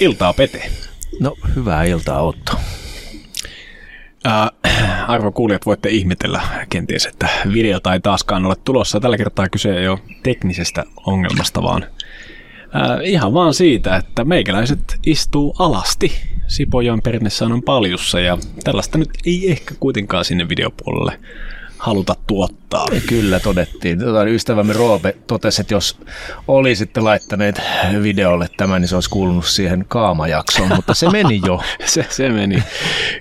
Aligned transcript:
Iltaa 0.00 0.32
Pete. 0.32 0.70
No, 1.20 1.36
hyvää 1.56 1.84
iltaa 1.84 2.22
Otto. 2.22 2.52
Äh, 4.26 5.10
arvo 5.10 5.32
kuulijat, 5.32 5.66
voitte 5.66 5.88
ihmetellä 5.88 6.42
kenties, 6.68 7.06
että 7.06 7.28
videota 7.52 7.92
ei 7.92 8.00
taaskaan 8.00 8.46
ole 8.46 8.54
tulossa. 8.64 9.00
Tällä 9.00 9.16
kertaa 9.16 9.48
kyse 9.48 9.78
ei 9.78 9.88
ole 9.88 9.98
teknisestä 10.22 10.84
ongelmasta, 11.06 11.62
vaan 11.62 11.82
äh, 11.82 13.04
ihan 13.04 13.34
vaan 13.34 13.54
siitä, 13.54 13.96
että 13.96 14.24
meikäläiset 14.24 14.98
istuu 15.06 15.54
alasti 15.58 16.12
Sipojoen 16.50 17.02
perinnesaanan 17.02 17.62
paljussa 17.62 18.20
ja 18.20 18.38
tällaista 18.64 18.98
nyt 18.98 19.10
ei 19.26 19.50
ehkä 19.50 19.74
kuitenkaan 19.80 20.24
sinne 20.24 20.48
videopuolelle 20.48 21.20
haluta 21.78 22.14
tuottaa. 22.26 22.86
Kyllä 23.08 23.40
todettiin. 23.40 23.98
Tota, 23.98 24.24
ystävämme 24.24 24.72
Roope 24.72 25.16
totesi, 25.26 25.60
että 25.60 25.74
jos 25.74 25.98
olisitte 26.48 27.00
laittaneet 27.00 27.60
videolle 28.02 28.46
tämän, 28.56 28.80
niin 28.80 28.88
se 28.88 28.94
olisi 28.94 29.10
kuulunut 29.10 29.44
siihen 29.44 29.84
kaamajaksoon, 29.88 30.70
mutta 30.76 30.94
se 30.94 31.10
meni 31.10 31.40
jo. 31.46 31.60
se, 31.84 32.06
se 32.08 32.28
meni, 32.28 32.62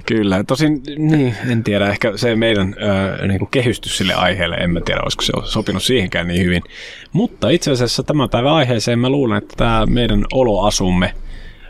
kyllä. 0.05 0.43
Tosin, 0.43 0.81
niin, 0.97 1.35
en 1.49 1.63
tiedä, 1.63 1.89
ehkä 1.89 2.17
se 2.17 2.35
meidän 2.35 2.75
äh, 3.21 3.27
niin 3.27 3.39
kuin 3.39 3.49
kehystys 3.52 3.97
sille 3.97 4.13
aiheelle, 4.13 4.55
en 4.55 4.71
mä 4.71 4.81
tiedä, 4.85 5.02
olisiko 5.03 5.23
se 5.23 5.33
sopinut 5.43 5.83
siihenkään 5.83 6.27
niin 6.27 6.45
hyvin. 6.45 6.63
Mutta 7.13 7.49
itse 7.49 7.71
asiassa 7.71 8.03
tämän 8.03 8.30
päivän 8.30 8.53
aiheeseen 8.53 8.99
mä 8.99 9.09
luulen, 9.09 9.38
että 9.38 9.53
tämä 9.57 9.85
meidän 9.85 10.25
oloasumme– 10.33 11.13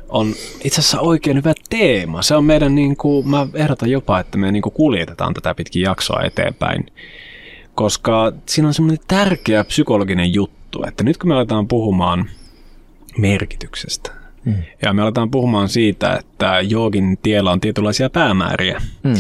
on 0.10 0.34
itse 0.64 0.82
asiassa 0.82 1.00
oikein 1.00 1.38
hyvä 1.38 1.54
teema. 1.70 2.22
Se 2.22 2.36
on 2.36 2.46
meidän, 2.46 2.76
niin 2.76 2.98
kuin, 2.98 3.30
mä 3.30 3.48
ehdotan 3.54 3.92
jopa, 3.92 4.20
että 4.20 4.38
me 4.38 4.52
niin 4.52 4.62
kuin 4.62 4.74
kuljetetaan 4.74 5.34
tätä 5.34 5.56
pitkin 5.56 5.82
jaksoa 5.82 6.24
eteenpäin, 6.24 6.86
koska 7.76 8.32
siinä 8.46 8.68
on 8.68 8.74
semmoinen 8.74 9.06
tärkeä 9.08 9.64
psykologinen 9.64 10.34
juttu, 10.34 10.84
että 10.88 11.04
nyt 11.04 11.18
kun 11.18 11.30
me 11.30 11.36
aletaan 11.36 11.68
puhumaan 11.68 12.30
merkityksestä, 13.18 14.12
mm. 14.46 14.56
ja 14.82 14.94
me 14.94 15.02
aletaan 15.02 15.32
puhumaan 15.32 15.70
siitä, 15.70 16.16
että 16.16 16.62
joogin 16.62 17.18
tiellä 17.24 17.52
on 17.52 17.62
tietynlaisia 17.62 18.10
päämääriä, 18.10 18.82
mm. 19.04 19.14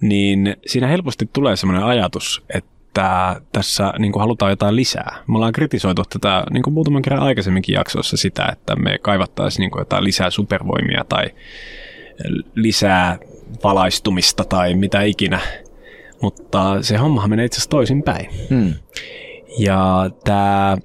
niin 0.00 0.56
siinä 0.66 0.86
helposti 0.86 1.28
tulee 1.32 1.56
semmoinen 1.56 1.84
ajatus, 1.84 2.42
että 2.54 2.73
että 2.94 3.40
tässä 3.52 3.92
niin 3.98 4.12
kuin 4.12 4.20
halutaan 4.20 4.52
jotain 4.52 4.76
lisää. 4.76 5.16
Me 5.26 5.36
ollaan 5.36 5.52
kritisoitu 5.52 6.02
tätä 6.12 6.44
niin 6.50 6.62
kuin 6.62 6.74
muutaman 6.74 7.02
kerran 7.02 7.22
aikaisemminkin 7.22 7.72
jaksoissa 7.72 8.16
sitä, 8.16 8.48
että 8.52 8.76
me 8.76 8.98
kaivattaisiin 9.02 9.60
niin 9.60 9.70
kuin 9.70 9.80
jotain 9.80 10.04
lisää 10.04 10.30
supervoimia 10.30 11.04
tai 11.08 11.24
lisää 12.54 13.18
valaistumista 13.64 14.44
tai 14.44 14.74
mitä 14.74 15.02
ikinä. 15.02 15.40
Mutta 16.22 16.82
se 16.82 16.96
homma 16.96 17.26
menee 17.26 17.44
itse 17.44 17.56
asiassa 17.56 17.70
toisinpäin. 17.70 18.26
Hmm. 18.50 18.74
Ja 19.58 20.10
tämä 20.24 20.76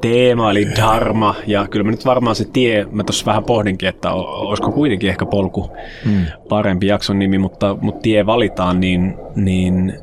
teema 0.00 0.50
eli 0.50 0.66
dharma, 0.76 1.34
ja 1.46 1.66
kyllä 1.68 1.84
mä 1.84 1.90
nyt 1.90 2.04
varmaan 2.04 2.36
se 2.36 2.44
tie, 2.52 2.86
mä 2.90 3.04
tuossa 3.04 3.26
vähän 3.26 3.44
pohdinkin, 3.44 3.88
että 3.88 4.12
olisiko 4.12 4.72
kuitenkin 4.72 5.10
ehkä 5.10 5.26
polku 5.26 5.70
hmm. 6.04 6.24
parempi 6.48 6.86
jakson 6.86 7.18
nimi, 7.18 7.38
mutta, 7.38 7.76
mutta 7.80 8.00
tie 8.00 8.26
valitaan, 8.26 8.80
niin, 8.80 9.14
niin 9.36 9.98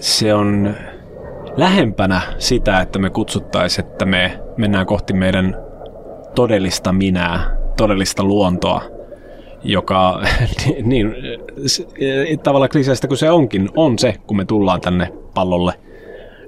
se 0.00 0.34
on 0.34 0.74
lähempänä 1.56 2.20
sitä, 2.38 2.80
että 2.80 2.98
me 2.98 3.10
kutsuttaisiin, 3.10 3.86
että 3.86 4.04
me 4.04 4.40
mennään 4.56 4.86
kohti 4.86 5.12
meidän 5.12 5.56
todellista 6.34 6.92
minää, 6.92 7.56
todellista 7.76 8.24
luontoa, 8.24 8.82
joka 9.62 10.22
niin 10.82 11.14
tavalla 12.42 12.68
kliseistä 12.68 13.08
kuin 13.08 13.18
se 13.18 13.30
onkin, 13.30 13.68
on 13.76 13.98
se, 13.98 14.14
kun 14.26 14.36
me 14.36 14.44
tullaan 14.44 14.80
tänne 14.80 15.12
pallolle 15.34 15.72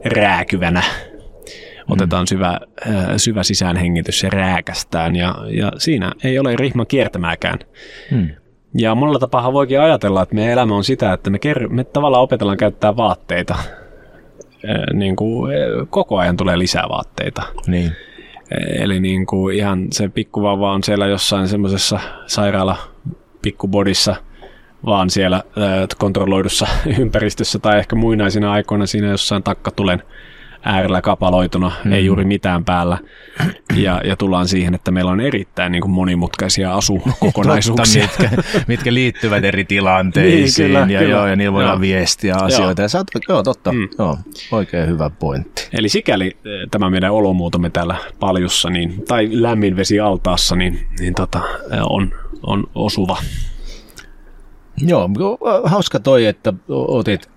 rääkyvänä. 0.05 0.83
Otetaan 1.89 2.27
syvä, 2.27 2.61
äh, 2.89 3.06
syvä 3.16 3.42
sisäänhengitys 3.42 4.22
ja 4.22 4.31
rääkästään 4.31 5.16
ja, 5.16 5.34
ja 5.50 5.72
siinä 5.78 6.12
ei 6.25 6.38
ole 6.38 6.56
rihma 6.56 6.84
kiertämääkään. 6.84 7.59
Hmm. 8.10 8.28
Ja 8.75 8.94
monella 8.94 9.19
tapaa 9.19 9.53
voikin 9.53 9.81
ajatella, 9.81 10.22
että 10.22 10.34
meidän 10.34 10.53
elämä 10.53 10.77
on 10.77 10.84
sitä, 10.84 11.12
että 11.12 11.31
me, 11.31 11.38
ker- 11.47 11.69
me 11.69 11.84
tavallaan 11.84 12.22
opetellaan 12.22 12.56
käyttää 12.56 12.97
vaatteita. 12.97 13.55
Niin 14.93 15.16
kuin, 15.16 15.53
koko 15.91 16.19
ajan 16.19 16.37
tulee 16.37 16.59
lisää 16.59 16.88
vaatteita. 16.88 17.43
Niin. 17.66 17.93
Eli 18.78 19.00
niin 19.00 19.27
kuin 19.27 19.56
ihan 19.56 19.87
se 19.91 20.09
pikkuvauva 20.09 20.72
on 20.72 20.84
siellä 20.84 21.06
jossain 21.06 21.49
semmoisessa 21.49 22.00
sairaala 22.27 22.77
pikkubodissa, 23.43 24.16
vaan 24.87 25.10
siellä 25.10 25.43
kontrolloidussa 25.99 26.66
ympäristössä 27.00 27.59
tai 27.59 27.78
ehkä 27.78 27.97
muinaisina 27.97 28.53
aikoina 28.53 28.87
siinä 28.87 29.09
jossain 29.09 29.43
takkatulen 29.43 30.03
äärellä 30.65 31.03
kapaloituna, 31.03 31.73
mm. 31.84 31.93
ei 31.93 32.05
juuri 32.05 32.25
mitään 32.25 32.65
päällä. 32.65 32.99
Ja, 33.77 34.00
ja 34.05 34.17
tullaan 34.17 34.49
siihen, 34.49 34.75
että 34.75 34.91
meillä 34.91 35.11
on 35.11 35.21
erittäin 35.21 35.73
niin 35.73 35.83
kuin 35.83 35.93
monimutkaisia 35.93 36.75
asukokonaisuuksia. 36.75 38.09
Totta, 38.09 38.23
mitkä, 38.23 38.61
mitkä 38.69 38.95
liittyvät 38.95 39.45
eri 39.45 39.65
tilanteisiin 39.65 40.65
niin, 40.65 40.69
kyllä, 40.69 40.93
ja, 40.93 41.01
kyllä. 41.01 41.12
Joo, 41.12 41.27
ja 41.27 41.37
niillä 41.37 41.53
voidaan 41.53 41.75
joo. 41.75 41.81
viestiä 41.81 42.37
asioita. 42.37 42.83
Joo. 42.83 42.84
Ja 42.84 42.89
sä 42.89 42.99
oot, 42.99 43.06
joo, 43.28 43.43
totta. 43.43 43.72
Mm. 43.72 43.89
Joo, 43.99 44.19
oikein 44.53 44.89
hyvä 44.89 45.11
pointti. 45.11 45.69
Eli 45.72 45.89
sikäli 45.89 46.27
eh, 46.27 46.69
tämä 46.71 46.91
meidän 46.91 47.12
olomuotomme 47.12 47.71
täällä 47.71 47.97
paljussa 48.21 48.71
niin, 48.71 49.05
tai 49.09 49.28
lämminvesi 49.33 50.01
altaassa, 50.01 50.56
niin, 50.56 50.87
niin 51.01 51.15
tota, 51.15 51.41
eh, 51.72 51.78
on, 51.83 52.15
on 52.43 52.65
osuva. 52.75 53.17
Joo, 54.87 55.09
hauska 55.65 56.01
toi, 56.01 56.27
että 56.27 56.53
otit, 56.69 57.31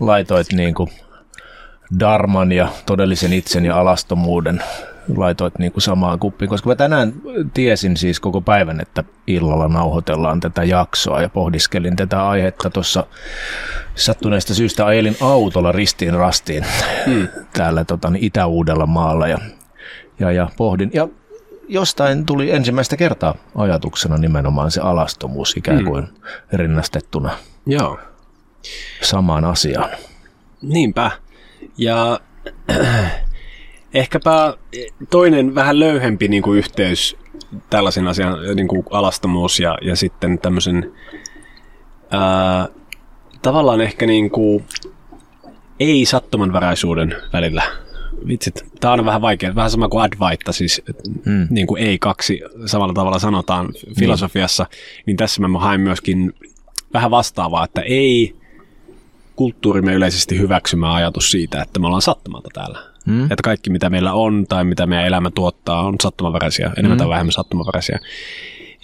laitoit 0.00 0.52
niin 0.52 0.74
kuin 0.74 0.90
Darman 2.00 2.52
ja 2.52 2.68
todellisen 2.86 3.32
itsen 3.32 3.64
ja 3.64 3.80
alastomuuden 3.80 4.62
laitoit 5.16 5.58
niin 5.58 5.72
kuin 5.72 5.82
samaan 5.82 6.18
kuppiin, 6.18 6.48
koska 6.48 6.68
mä 6.68 6.74
tänään 6.74 7.12
tiesin 7.54 7.96
siis 7.96 8.20
koko 8.20 8.40
päivän, 8.40 8.80
että 8.80 9.04
illalla 9.26 9.68
nauhoitellaan 9.68 10.40
tätä 10.40 10.64
jaksoa 10.64 11.22
ja 11.22 11.28
pohdiskelin 11.28 11.96
tätä 11.96 12.28
aihetta 12.28 12.70
tuossa 12.70 13.06
sattuneesta 13.94 14.54
syystä 14.54 14.86
ajelin 14.86 15.16
autolla 15.20 15.72
ristiin 15.72 16.14
rastiin 16.14 16.66
hmm. 17.06 17.28
täällä 17.52 17.84
tota, 17.84 18.10
niin 18.10 18.24
Itä-Uudella 18.24 18.86
maalla 18.86 19.28
ja, 19.28 19.38
ja, 20.18 20.32
ja 20.32 20.48
pohdin. 20.56 20.90
Ja 20.94 21.08
jostain 21.68 22.26
tuli 22.26 22.50
ensimmäistä 22.50 22.96
kertaa 22.96 23.34
ajatuksena 23.54 24.16
nimenomaan 24.16 24.70
se 24.70 24.80
alastomuus 24.80 25.56
ikään 25.56 25.78
hmm. 25.78 25.86
kuin 25.86 26.04
hmm. 26.04 26.58
rinnastettuna 26.58 27.30
Joo. 27.66 27.98
samaan 29.02 29.44
asiaan. 29.44 29.90
Niinpä. 30.62 31.10
Ja 31.78 32.20
ehkäpä 33.94 34.54
toinen 35.10 35.54
vähän 35.54 35.80
löyhempi 35.80 36.28
niin 36.28 36.42
kuin 36.42 36.58
yhteys 36.58 37.16
tällaisen 37.70 38.08
asian 38.08 38.38
niin 38.54 38.68
kuin 38.68 38.84
alastomuus 38.90 39.60
ja, 39.60 39.78
ja 39.82 39.96
sitten 39.96 40.38
tämmöisen 40.38 40.92
ää, 42.10 42.68
tavallaan 43.42 43.80
ehkä 43.80 44.06
niin 44.06 44.30
kuin 44.30 44.64
ei-sattumanvaraisuuden 45.80 47.14
välillä. 47.32 47.62
Vitsit, 48.28 48.64
tämä 48.80 48.92
on 48.92 49.04
vähän 49.04 49.22
vaikea, 49.22 49.54
vähän 49.54 49.70
sama 49.70 49.88
kuin 49.88 50.04
advaita, 50.04 50.52
siis 50.52 50.82
hmm. 51.24 51.46
niin 51.50 51.66
kuin 51.66 51.82
ei 51.82 51.98
kaksi 51.98 52.40
samalla 52.66 52.94
tavalla 52.94 53.18
sanotaan 53.18 53.68
filosofiassa, 53.98 54.66
niin, 54.70 55.02
niin 55.06 55.16
tässä 55.16 55.48
mä 55.48 55.58
haen 55.58 55.80
myöskin 55.80 56.32
vähän 56.94 57.10
vastaavaa, 57.10 57.64
että 57.64 57.80
ei 57.80 58.36
kulttuurimme 59.36 59.94
yleisesti 59.94 60.38
hyväksymä 60.38 60.94
ajatus 60.94 61.30
siitä, 61.30 61.62
että 61.62 61.80
me 61.80 61.86
ollaan 61.86 62.02
sattumalta 62.02 62.48
täällä. 62.52 62.78
Mm. 63.06 63.24
Että 63.24 63.42
kaikki 63.44 63.70
mitä 63.70 63.90
meillä 63.90 64.12
on 64.12 64.46
tai 64.48 64.64
mitä 64.64 64.86
meidän 64.86 65.06
elämä 65.06 65.30
tuottaa 65.30 65.80
on 65.80 65.94
sattumanvaraisia, 66.02 66.70
enemmän 66.76 66.96
mm. 66.96 66.98
tai 66.98 67.08
vähemmän 67.08 67.32
sattumanvaraisia. 67.32 67.98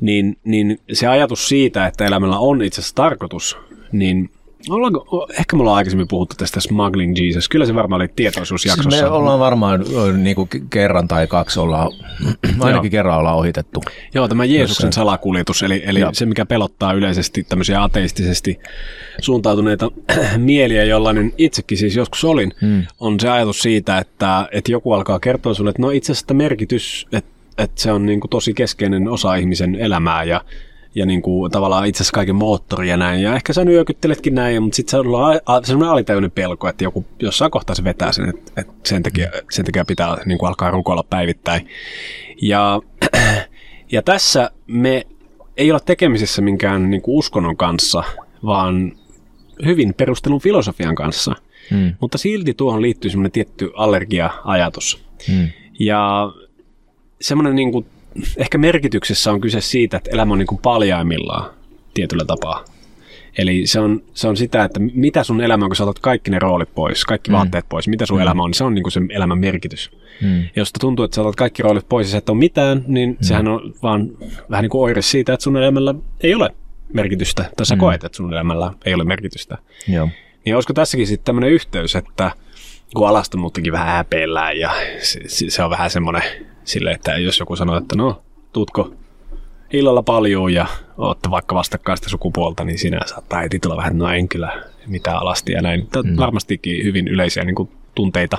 Niin, 0.00 0.38
niin 0.44 0.80
se 0.92 1.06
ajatus 1.06 1.48
siitä, 1.48 1.86
että 1.86 2.06
elämällä 2.06 2.38
on 2.38 2.62
itse 2.62 2.80
asiassa 2.80 2.94
tarkoitus, 2.94 3.56
niin 3.92 4.30
Ollaanko, 4.70 5.28
ehkä 5.38 5.56
me 5.56 5.60
ollaan 5.60 5.76
aikaisemmin 5.76 6.08
puhuttu 6.08 6.36
tästä 6.38 6.60
Smuggling 6.60 7.14
Jesus. 7.18 7.48
Kyllä 7.48 7.66
se 7.66 7.74
varmaan 7.74 8.00
oli 8.00 8.08
tietoisuusjaksossa. 8.16 8.90
Siis 8.90 9.02
me 9.02 9.08
ollaan 9.08 9.38
varmaan 9.38 9.84
niin 10.16 10.36
kuin 10.36 10.48
kerran 10.70 11.08
tai 11.08 11.26
kaksi 11.26 11.60
ollaan, 11.60 11.92
ainakin 12.60 12.90
kerran 12.90 13.18
ollaan 13.18 13.36
ohitettu. 13.36 13.82
Joo, 14.14 14.28
tämä 14.28 14.44
Jeesuksen 14.44 14.86
Jossain. 14.86 14.92
salakuljetus, 14.92 15.62
eli, 15.62 15.82
eli 15.86 16.00
se 16.12 16.26
mikä 16.26 16.46
pelottaa 16.46 16.92
yleisesti 16.92 17.44
tämmöisiä 17.48 17.82
ateistisesti 17.82 18.60
suuntautuneita 19.20 19.90
mieliä, 20.36 20.84
jollainen 20.84 21.32
itsekin 21.38 21.78
siis 21.78 21.96
joskus 21.96 22.24
olin, 22.24 22.52
hmm. 22.60 22.82
on 23.00 23.20
se 23.20 23.28
ajatus 23.28 23.62
siitä, 23.62 23.98
että, 23.98 24.48
että 24.52 24.72
joku 24.72 24.92
alkaa 24.92 25.20
kertoa 25.20 25.54
sulle, 25.54 25.70
että 25.70 25.82
no 25.82 25.90
itse 25.90 26.12
asiassa 26.12 26.34
merkitys, 26.34 27.06
että, 27.12 27.30
että 27.58 27.82
se 27.82 27.92
on 27.92 28.06
niin 28.06 28.20
kuin 28.20 28.30
tosi 28.30 28.54
keskeinen 28.54 29.08
osa 29.08 29.34
ihmisen 29.34 29.74
elämää 29.74 30.24
ja 30.24 30.40
ja 30.94 31.06
niin 31.06 31.22
kuin, 31.22 31.52
tavallaan 31.52 31.86
itse 31.86 32.02
asiassa 32.02 32.14
kaiken 32.14 32.36
moottori 32.36 32.88
ja 32.88 32.96
näin. 32.96 33.22
Ja 33.22 33.34
ehkä 33.34 33.52
sä 33.52 33.64
nyökytteletkin 33.64 34.34
näin, 34.34 34.62
mutta 34.62 34.76
sitten 34.76 34.90
se 34.90 34.96
on 34.98 35.04
sellainen 35.64 35.92
alitäyden 35.92 36.30
pelko, 36.30 36.68
että 36.68 36.84
joku 36.84 37.04
jossain 37.20 37.50
kohtaa 37.50 37.76
se 37.76 37.84
vetää 37.84 38.12
sen, 38.12 38.28
että, 38.28 38.52
että 38.60 38.72
sen, 38.84 39.02
takia, 39.02 39.30
sen 39.50 39.64
takia 39.64 39.84
pitää 39.84 40.16
niin 40.24 40.38
kuin 40.38 40.48
alkaa 40.48 40.70
rukoilla 40.70 41.04
päivittäin. 41.10 41.68
Ja, 42.42 42.80
ja 43.92 44.02
tässä 44.02 44.50
me 44.66 45.06
ei 45.56 45.72
ole 45.72 45.80
tekemisissä 45.84 46.42
minkään 46.42 46.90
niin 46.90 47.02
kuin 47.02 47.18
uskonnon 47.18 47.56
kanssa, 47.56 48.02
vaan 48.44 48.92
hyvin 49.64 49.94
perustelun 49.94 50.40
filosofian 50.40 50.94
kanssa, 50.94 51.34
Mm. 51.70 51.94
mutta 52.00 52.18
silti 52.18 52.54
tuohon 52.54 52.82
liittyy 52.82 53.10
semmoinen 53.10 53.32
tietty 53.32 53.70
allergia-ajatus. 53.74 55.04
Mm. 55.28 55.48
Ja 55.78 56.32
semmoinen 57.20 57.54
niin 57.54 57.72
kuin, 57.72 57.86
ehkä 58.36 58.58
merkityksessä 58.58 59.32
on 59.32 59.40
kyse 59.40 59.60
siitä, 59.60 59.96
että 59.96 60.10
elämä 60.10 60.32
on 60.32 60.38
niin 60.38 60.46
kuin 60.46 60.60
paljaimmillaan 60.62 61.50
tietyllä 61.94 62.24
tapaa. 62.24 62.64
Eli 63.38 63.66
se 63.66 63.80
on, 63.80 64.02
se 64.14 64.28
on 64.28 64.36
sitä, 64.36 64.64
että 64.64 64.80
mitä 64.94 65.24
sun 65.24 65.40
elämä 65.40 65.64
on, 65.64 65.68
kun 65.68 65.76
sä 65.76 65.82
otat 65.82 65.98
kaikki 65.98 66.30
ne 66.30 66.38
roolit 66.38 66.74
pois, 66.74 67.04
kaikki 67.04 67.30
mm. 67.30 67.34
vaatteet 67.34 67.68
pois, 67.68 67.88
mitä 67.88 68.06
sun 68.06 68.18
mm. 68.18 68.22
elämä 68.22 68.42
on, 68.42 68.50
niin 68.50 68.54
se 68.54 68.64
on 68.64 68.74
niin 68.74 68.82
kuin 68.82 68.92
se 68.92 69.00
elämän 69.08 69.38
merkitys. 69.38 69.90
Mm. 70.22 70.42
Jos 70.56 70.72
tuntuu, 70.80 71.04
että 71.04 71.14
sä 71.14 71.22
otat 71.22 71.36
kaikki 71.36 71.62
roolit 71.62 71.88
pois 71.88 72.06
ja 72.06 72.10
sä 72.10 72.18
et 72.18 72.28
ole 72.28 72.38
mitään, 72.38 72.84
niin 72.86 73.08
mm. 73.08 73.16
sehän 73.20 73.48
on 73.48 73.74
vaan 73.82 74.10
vähän 74.50 74.62
niin 74.62 74.70
kuin 74.70 74.82
oire 74.82 75.02
siitä, 75.02 75.32
että 75.32 75.44
sun 75.44 75.56
elämällä 75.56 75.94
ei 76.20 76.34
ole 76.34 76.50
merkitystä, 76.92 77.50
tai 77.56 77.66
sä 77.66 77.74
mm. 77.74 77.80
koet, 77.80 78.04
että 78.04 78.16
sun 78.16 78.32
elämällä 78.32 78.72
ei 78.84 78.94
ole 78.94 79.04
merkitystä. 79.04 79.58
Joo. 79.88 80.08
Niin 80.44 80.54
olisiko 80.54 80.72
tässäkin 80.72 81.06
sitten 81.06 81.24
tämmöinen 81.24 81.50
yhteys, 81.50 81.96
että 81.96 82.30
kun 82.94 83.08
alastomuuttakin 83.08 83.72
vähän 83.72 83.88
häpeillään 83.88 84.58
ja 84.58 84.70
se, 84.98 85.50
se, 85.50 85.62
on 85.62 85.70
vähän 85.70 85.90
semmoinen 85.90 86.22
sille, 86.64 86.90
että 86.90 87.18
jos 87.18 87.40
joku 87.40 87.56
sanoo, 87.56 87.76
että 87.76 87.96
no, 87.96 88.22
tuutko 88.52 88.94
illalla 89.72 90.02
paljon 90.02 90.54
ja 90.54 90.66
ootte 90.98 91.30
vaikka 91.30 91.54
vastakkaista 91.54 92.10
sukupuolta, 92.10 92.64
niin 92.64 92.78
sinä 92.78 93.00
saattaa 93.06 93.40
heti 93.40 93.58
tulla 93.58 93.76
vähän, 93.76 93.98
no 93.98 94.08
en 94.08 94.28
kyllä 94.28 94.62
mitään 94.86 95.16
alasti 95.16 95.52
ja 95.52 95.62
näin. 95.62 95.86
Tämä 95.86 96.10
mm. 96.10 96.16
varmastikin 96.16 96.84
hyvin 96.84 97.08
yleisiä 97.08 97.44
niin 97.44 97.54
kuin, 97.54 97.68
tunteita. 97.94 98.38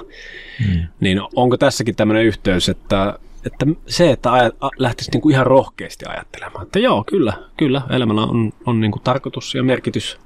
Mm. 0.67 0.87
Niin 0.99 1.21
onko 1.35 1.57
tässäkin 1.57 1.95
tämmöinen 1.95 2.25
yhteys, 2.25 2.69
että, 2.69 3.19
että 3.45 3.65
se, 3.87 4.11
että 4.11 4.29
aj- 4.29 4.55
a- 4.59 4.69
lähtisi 4.77 5.11
niin 5.11 5.21
kuin 5.21 5.33
ihan 5.33 5.47
rohkeasti 5.47 6.05
ajattelemaan, 6.05 6.65
että 6.65 6.79
joo, 6.79 7.03
kyllä, 7.03 7.33
kyllä, 7.57 7.81
elämällä 7.89 8.21
on, 8.21 8.53
on 8.65 8.81
niin 8.81 8.91
kuin 8.91 9.03
tarkoitus 9.03 9.55
ja 9.55 9.63
merkitys, 9.63 10.19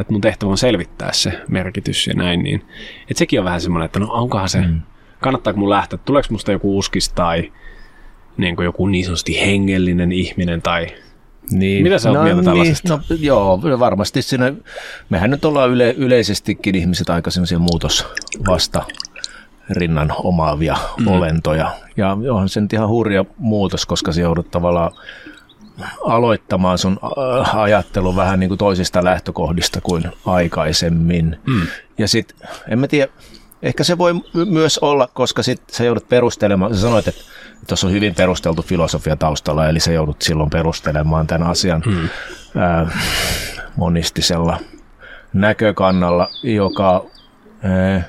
että 0.00 0.12
mun 0.12 0.20
tehtävä 0.20 0.50
on 0.50 0.58
selvittää 0.58 1.12
se 1.12 1.40
merkitys 1.48 2.06
ja 2.06 2.14
näin, 2.14 2.42
niin 2.42 2.64
että 3.08 3.18
sekin 3.18 3.38
on 3.38 3.44
vähän 3.44 3.60
semmoinen, 3.60 3.84
että 3.84 4.00
no 4.00 4.06
onkohan 4.10 4.48
se, 4.48 4.60
mm. 4.60 4.80
kannattaako 5.20 5.60
mun 5.60 5.70
lähteä, 5.70 5.98
tuleeko 6.04 6.28
musta 6.30 6.52
joku 6.52 6.78
uskis 6.78 7.08
tai 7.08 7.52
niin 8.36 8.56
kuin 8.56 8.64
joku 8.64 8.86
niin 8.86 9.04
sanotusti 9.04 9.40
hengellinen 9.40 10.12
ihminen 10.12 10.62
tai 10.62 10.86
Niin. 11.50 11.82
Mitä 11.82 11.98
sä 11.98 12.10
oot 12.10 12.22
mieltä 12.22 12.42
tällaisesta? 12.42 12.96
Niin, 12.96 13.04
no, 13.10 13.16
joo, 13.20 13.78
varmasti 13.78 14.22
siinä, 14.22 14.52
mehän 15.10 15.30
nyt 15.30 15.44
ollaan 15.44 15.70
yle, 15.70 15.94
yleisestikin 15.98 16.74
ihmiset 16.74 17.10
aika 17.10 17.30
sellaisia 17.30 17.58
muutos 17.58 18.06
vasta 18.48 18.84
rinnan 19.70 20.12
omaavia 20.16 20.76
mm. 20.96 21.06
olentoja. 21.08 21.70
Ja 21.96 22.16
onhan 22.30 22.48
se 22.48 22.60
nyt 22.60 22.72
ihan 22.72 22.88
hurja 22.88 23.24
muutos, 23.38 23.86
koska 23.86 24.12
se 24.12 24.20
joudut 24.20 24.50
tavallaan 24.50 24.92
aloittamaan 26.04 26.78
sun 26.78 26.98
äh, 27.40 27.56
ajattelu 27.56 28.16
vähän 28.16 28.40
niin 28.40 28.48
kuin 28.48 28.58
toisista 28.58 29.04
lähtökohdista 29.04 29.80
kuin 29.80 30.04
aikaisemmin. 30.26 31.40
Mm. 31.46 31.66
Ja 31.98 32.08
sitten, 32.08 32.48
en 32.68 32.78
mä 32.78 32.88
tiedä, 32.88 33.12
ehkä 33.62 33.84
se 33.84 33.98
voi 33.98 34.12
my- 34.12 34.44
myös 34.44 34.78
olla, 34.78 35.08
koska 35.14 35.42
sit 35.42 35.62
sä 35.70 35.84
joudut 35.84 36.08
perustelemaan, 36.08 36.74
sä 36.74 36.80
sanoit, 36.80 37.08
että 37.08 37.22
tuossa 37.66 37.86
on 37.86 37.92
hyvin 37.92 38.14
perusteltu 38.14 38.62
filosofia 38.62 39.16
taustalla, 39.16 39.68
eli 39.68 39.80
sä 39.80 39.92
joudut 39.92 40.22
silloin 40.22 40.50
perustelemaan 40.50 41.26
tämän 41.26 41.48
asian 41.48 41.82
mm. 41.86 42.08
ää, 42.60 42.90
monistisella 43.76 44.58
näkökannalla, 45.32 46.28
joka 46.42 47.04
ää, 47.62 48.02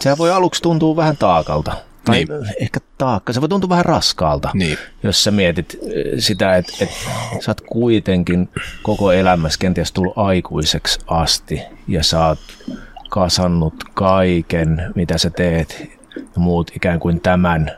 sehän 0.00 0.18
voi 0.18 0.30
aluksi 0.30 0.62
tuntua 0.62 0.96
vähän 0.96 1.16
taakalta. 1.16 1.72
Tai 2.06 2.16
Niin. 2.16 2.28
ehkä 2.60 2.80
taakka, 2.98 3.32
se 3.32 3.40
voi 3.40 3.48
tuntua 3.48 3.68
vähän 3.68 3.84
raskaalta, 3.84 4.50
Niin. 4.54 4.78
jos 5.02 5.24
sä 5.24 5.30
mietit 5.30 5.74
eh, 5.82 6.04
sitä, 6.18 6.56
että, 6.56 6.72
että 6.80 6.94
sä 7.40 7.50
oot 7.50 7.60
kuitenkin 7.60 8.48
koko 8.82 9.12
elämässä 9.12 9.58
kenties 9.58 9.92
tullut 9.92 10.18
aikuiseksi 10.18 11.00
asti 11.06 11.62
ja 11.88 12.02
sä 12.02 12.26
oot 12.26 12.38
kasannut 13.10 13.74
kaiken, 13.94 14.92
mitä 14.94 15.18
sä 15.18 15.30
teet 15.30 15.90
ja 16.16 16.22
muut 16.40 16.70
ikään 16.76 17.00
kuin 17.00 17.20
tämän 17.20 17.70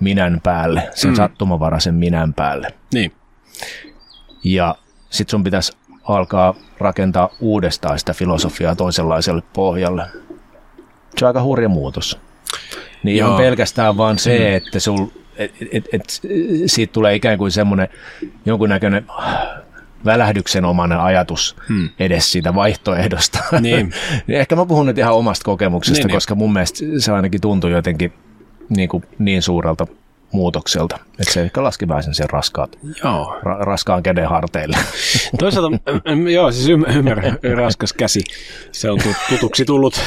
minän 0.00 0.40
päälle, 0.42 0.88
sen 0.94 1.10
mm. 1.10 1.16
sattumavaraisen 1.16 1.94
minän 1.94 2.34
päälle. 2.34 2.74
Niin. 2.94 3.12
Ja 4.44 4.74
sit 5.10 5.28
sun 5.28 5.44
pitäisi 5.44 5.72
alkaa 6.04 6.54
rakentaa 6.78 7.28
uudestaan 7.40 7.98
sitä 7.98 8.14
filosofiaa 8.14 8.74
toisenlaiselle 8.76 9.42
pohjalle. 9.52 10.06
Se 11.18 11.24
on 11.24 11.26
aika 11.26 11.42
hurja 11.42 11.68
muutos. 11.68 12.18
Niin 13.02 13.16
Joo. 13.16 13.30
on 13.30 13.36
pelkästään 13.36 13.96
vaan 13.96 14.18
se, 14.18 14.38
mm. 14.38 14.56
että 14.56 14.80
sul, 14.80 15.06
et, 15.36 15.52
et, 15.72 15.84
et, 15.92 16.20
siitä 16.66 16.92
tulee 16.92 17.14
ikään 17.14 17.38
kuin 17.38 17.50
semmoinen 17.50 17.88
jonkunnäköinen 18.46 19.06
välähdyksenomainen 20.04 21.00
ajatus 21.00 21.56
hmm. 21.68 21.88
edes 21.98 22.32
siitä 22.32 22.54
vaihtoehdosta. 22.54 23.38
Niin. 23.60 23.92
niin 24.26 24.40
ehkä 24.40 24.56
mä 24.56 24.66
puhun 24.66 24.86
nyt 24.86 24.98
ihan 24.98 25.14
omasta 25.14 25.44
kokemuksesta, 25.44 25.98
niin, 25.98 26.06
niin. 26.06 26.16
koska 26.16 26.34
mun 26.34 26.52
mielestä 26.52 26.78
se 26.98 27.12
ainakin 27.12 27.40
tuntui 27.40 27.72
jotenkin 27.72 28.12
niin, 28.68 28.88
kuin 28.88 29.04
niin 29.18 29.42
suurelta 29.42 29.86
muutokselta, 30.32 30.98
että 31.18 31.32
se 31.32 31.42
ehkä 31.42 31.62
laski 31.62 31.88
vähän 31.88 32.14
sen, 32.14 32.30
raskaat, 32.30 32.78
Joo. 33.04 33.38
ra, 33.42 33.54
raskaan 33.58 34.02
käden 34.02 34.28
harteille. 34.28 34.76
Toisaalta, 35.38 35.70
mm, 36.14 36.28
joo, 36.28 36.52
siis 36.52 36.68
ymmär- 36.68 36.96
ymmärrän, 36.96 37.38
raskas 37.56 37.92
käsi. 37.92 38.20
Se 38.72 38.90
on 38.90 38.98
tu- 39.02 39.14
tutuksi 39.28 39.64
tullut 39.64 40.00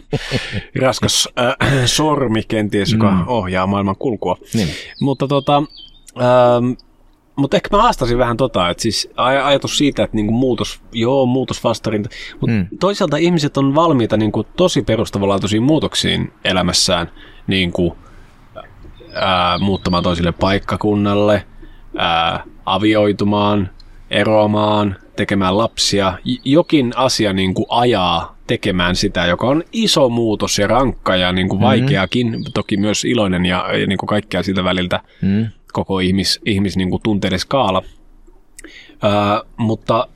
raskas 0.82 1.28
äh, 1.38 1.56
sormi 1.86 2.42
kenties, 2.48 2.92
joka 2.92 3.10
mm. 3.10 3.24
ohjaa 3.28 3.66
maailman 3.66 3.96
kulkua. 3.98 4.36
Niin. 4.54 4.68
Mutta 5.00 5.28
tota, 5.28 5.62
ähm, 6.16 6.72
mutta 7.36 7.56
ehkä 7.56 7.76
mä 7.76 7.82
haastasin 7.82 8.18
vähän 8.18 8.36
tota, 8.36 8.70
että 8.70 8.82
siis 8.82 9.08
aj- 9.10 9.44
ajatus 9.44 9.78
siitä, 9.78 10.04
että 10.04 10.16
niinku 10.16 10.32
muutos, 10.32 10.80
joo, 10.92 11.26
muutosvastarinta, 11.26 12.08
mutta 12.40 12.56
mm. 12.56 12.58
Mm. 12.58 12.78
toisaalta 12.80 13.16
ihmiset 13.16 13.56
on 13.56 13.74
valmiita 13.74 14.16
niinku 14.16 14.44
tosi 14.44 14.82
perustavanlaatuisiin 14.82 15.62
muutoksiin 15.62 16.32
elämässään, 16.44 17.10
niinku, 17.46 17.96
ää, 19.14 19.58
muuttamaan 19.58 20.02
toisille 20.02 20.32
paikkakunnalle, 20.32 21.46
ää, 21.96 22.44
avioitumaan, 22.66 23.70
eroamaan, 24.10 24.96
tekemään 25.16 25.58
lapsia. 25.58 26.18
Jokin 26.44 26.92
asia 26.96 27.32
niin 27.32 27.54
kuin 27.54 27.66
ajaa 27.68 28.36
tekemään 28.46 28.96
sitä, 28.96 29.26
joka 29.26 29.46
on 29.46 29.62
iso 29.72 30.08
muutos 30.08 30.58
ja 30.58 30.66
rankka 30.66 31.16
ja 31.16 31.32
niin 31.32 31.48
kuin 31.48 31.60
vaikeakin, 31.60 32.44
toki 32.54 32.76
myös 32.76 33.04
iloinen 33.04 33.46
ja, 33.46 33.78
ja 33.78 33.86
niin 33.86 33.98
kuin 33.98 34.08
kaikkea 34.08 34.42
siltä 34.42 34.64
väliltä 34.64 35.00
Mm. 35.22 35.46
koko 35.72 35.98
ihmis, 35.98 36.40
ihmis 36.46 36.76
niin 36.76 36.90
kuin 36.90 37.02
tunteiden 37.02 37.38
skaala. 37.38 37.82
Ää, 39.02 39.42
mutta, 39.56 40.08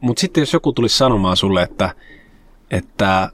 mutta 0.00 0.20
sitten 0.20 0.42
jos 0.42 0.52
joku 0.52 0.72
tulisi 0.72 0.96
sanomaan 0.98 1.36
sulle, 1.36 1.62
että, 1.62 1.94
että 2.70 3.30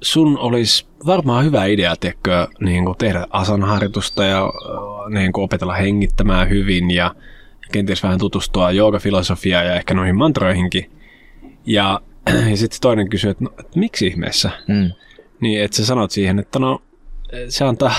sun 0.00 0.38
olisi 0.38 0.86
varmaan 1.06 1.44
hyvä 1.44 1.64
idea 1.64 1.96
tiedätkö, 1.96 2.48
niin 2.60 2.84
kuin 2.84 2.98
tehdä 2.98 3.26
asanharjoitusta 3.30 4.24
ja 4.24 4.44
äh, 4.44 5.12
niin 5.12 5.32
kuin 5.32 5.44
opetella 5.44 5.74
hengittämään 5.74 6.48
hyvin 6.48 6.90
ja 6.90 7.14
kenties 7.72 8.02
vähän 8.02 8.18
tutustua 8.18 8.70
joogafilosofiaan 8.70 9.66
ja 9.66 9.74
ehkä 9.74 9.94
noihin 9.94 10.16
mantroihinkin. 10.16 10.90
Ja, 11.66 12.00
ja 12.50 12.56
sitten 12.56 12.80
toinen 12.80 13.08
kysyy, 13.08 13.30
että, 13.30 13.44
no, 13.44 13.50
että 13.58 13.78
miksi 13.78 14.06
ihmeessä? 14.06 14.50
Mm. 14.68 14.90
Niin, 15.40 15.62
että 15.62 15.76
sä 15.76 15.86
sanot 15.86 16.10
siihen, 16.10 16.38
että 16.38 16.58
no 16.58 16.82
se 17.48 17.64
antaa 17.64 17.94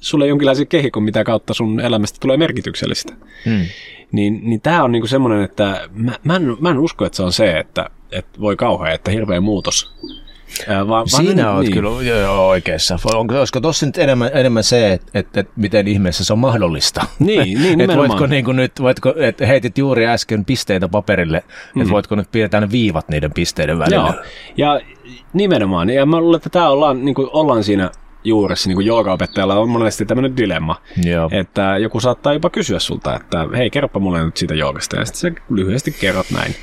sulle 0.00 0.26
jonkinlaisen 0.26 0.66
kehikon, 0.66 1.02
mitä 1.02 1.24
kautta 1.24 1.54
sun 1.54 1.80
elämästä 1.80 2.18
tulee 2.20 2.36
merkityksellistä. 2.36 3.12
Mm. 3.46 3.64
Niin, 4.12 4.40
niin 4.42 4.60
tämä 4.60 4.84
on 4.84 4.92
niinku 4.92 5.06
semmoinen, 5.06 5.42
että 5.42 5.88
mä, 5.92 6.12
mä, 6.24 6.36
en, 6.36 6.56
mä 6.60 6.70
en 6.70 6.78
usko, 6.78 7.04
että 7.04 7.16
se 7.16 7.22
on 7.22 7.32
se, 7.32 7.58
että, 7.58 7.90
että 8.12 8.40
voi 8.40 8.56
kauhean, 8.56 8.94
että 8.94 9.10
hirveä 9.10 9.40
muutos. 9.40 9.94
Vaan, 10.88 11.08
Siinä 11.08 11.44
vaan, 11.44 11.56
olet 11.56 11.64
niin. 11.64 11.74
kyllä 11.74 11.88
joo, 11.88 12.20
joo, 12.20 12.48
oikeassa. 12.48 12.98
Onko, 13.14 13.38
olisiko 13.38 13.60
tuossa 13.60 13.86
nyt 13.86 13.98
enemmän, 13.98 14.30
enemmän 14.34 14.64
se, 14.64 14.92
että, 14.92 15.10
että, 15.14 15.40
että 15.40 15.52
miten 15.56 15.88
ihmeessä 15.88 16.24
se 16.24 16.32
on 16.32 16.38
mahdollista? 16.38 17.00
Niin, 17.18 17.38
niin 17.38 17.62
nimenomaan. 17.78 18.08
voitko 18.08 18.26
niin 18.26 18.44
kuin 18.44 18.56
nyt, 18.56 18.72
voitko, 18.80 19.14
että 19.16 19.46
heitit 19.46 19.78
juuri 19.78 20.06
äsken 20.06 20.44
pisteitä 20.44 20.88
paperille, 20.88 21.44
mm. 21.74 21.80
että 21.80 21.92
voitko 21.92 22.14
nyt 22.14 22.30
piirtää 22.32 22.60
ne 22.60 22.70
viivat 22.70 23.08
niiden 23.08 23.32
pisteiden 23.32 23.78
välillä? 23.78 24.14
Joo, 24.14 24.24
ja 24.56 24.80
nimenomaan. 25.32 25.90
Ja 25.90 26.06
mä 26.06 26.20
luulen, 26.20 26.36
että 26.36 26.50
tämä 26.50 26.68
ollaan, 26.68 27.04
niin 27.04 27.14
kuin, 27.14 27.28
ollaan 27.32 27.64
siinä 27.64 27.90
juuressa, 28.24 28.68
niin 28.68 28.76
kuin 28.76 28.86
joogaopettajalla 28.86 29.54
on 29.54 29.68
monesti 29.68 30.06
tämmöinen 30.06 30.36
dilemma, 30.36 30.76
Joo. 31.04 31.28
että 31.32 31.76
joku 31.78 32.00
saattaa 32.00 32.32
jopa 32.32 32.50
kysyä 32.50 32.78
sulta, 32.78 33.16
että 33.16 33.46
hei, 33.56 33.70
kerropa 33.70 34.00
mulle 34.00 34.24
nyt 34.24 34.36
siitä 34.36 34.54
joogasta, 34.54 34.96
ja 34.96 35.04
sitten 35.04 35.34
sä 35.34 35.42
lyhyesti 35.50 35.96
kerrot 36.00 36.26
näin. 36.30 36.54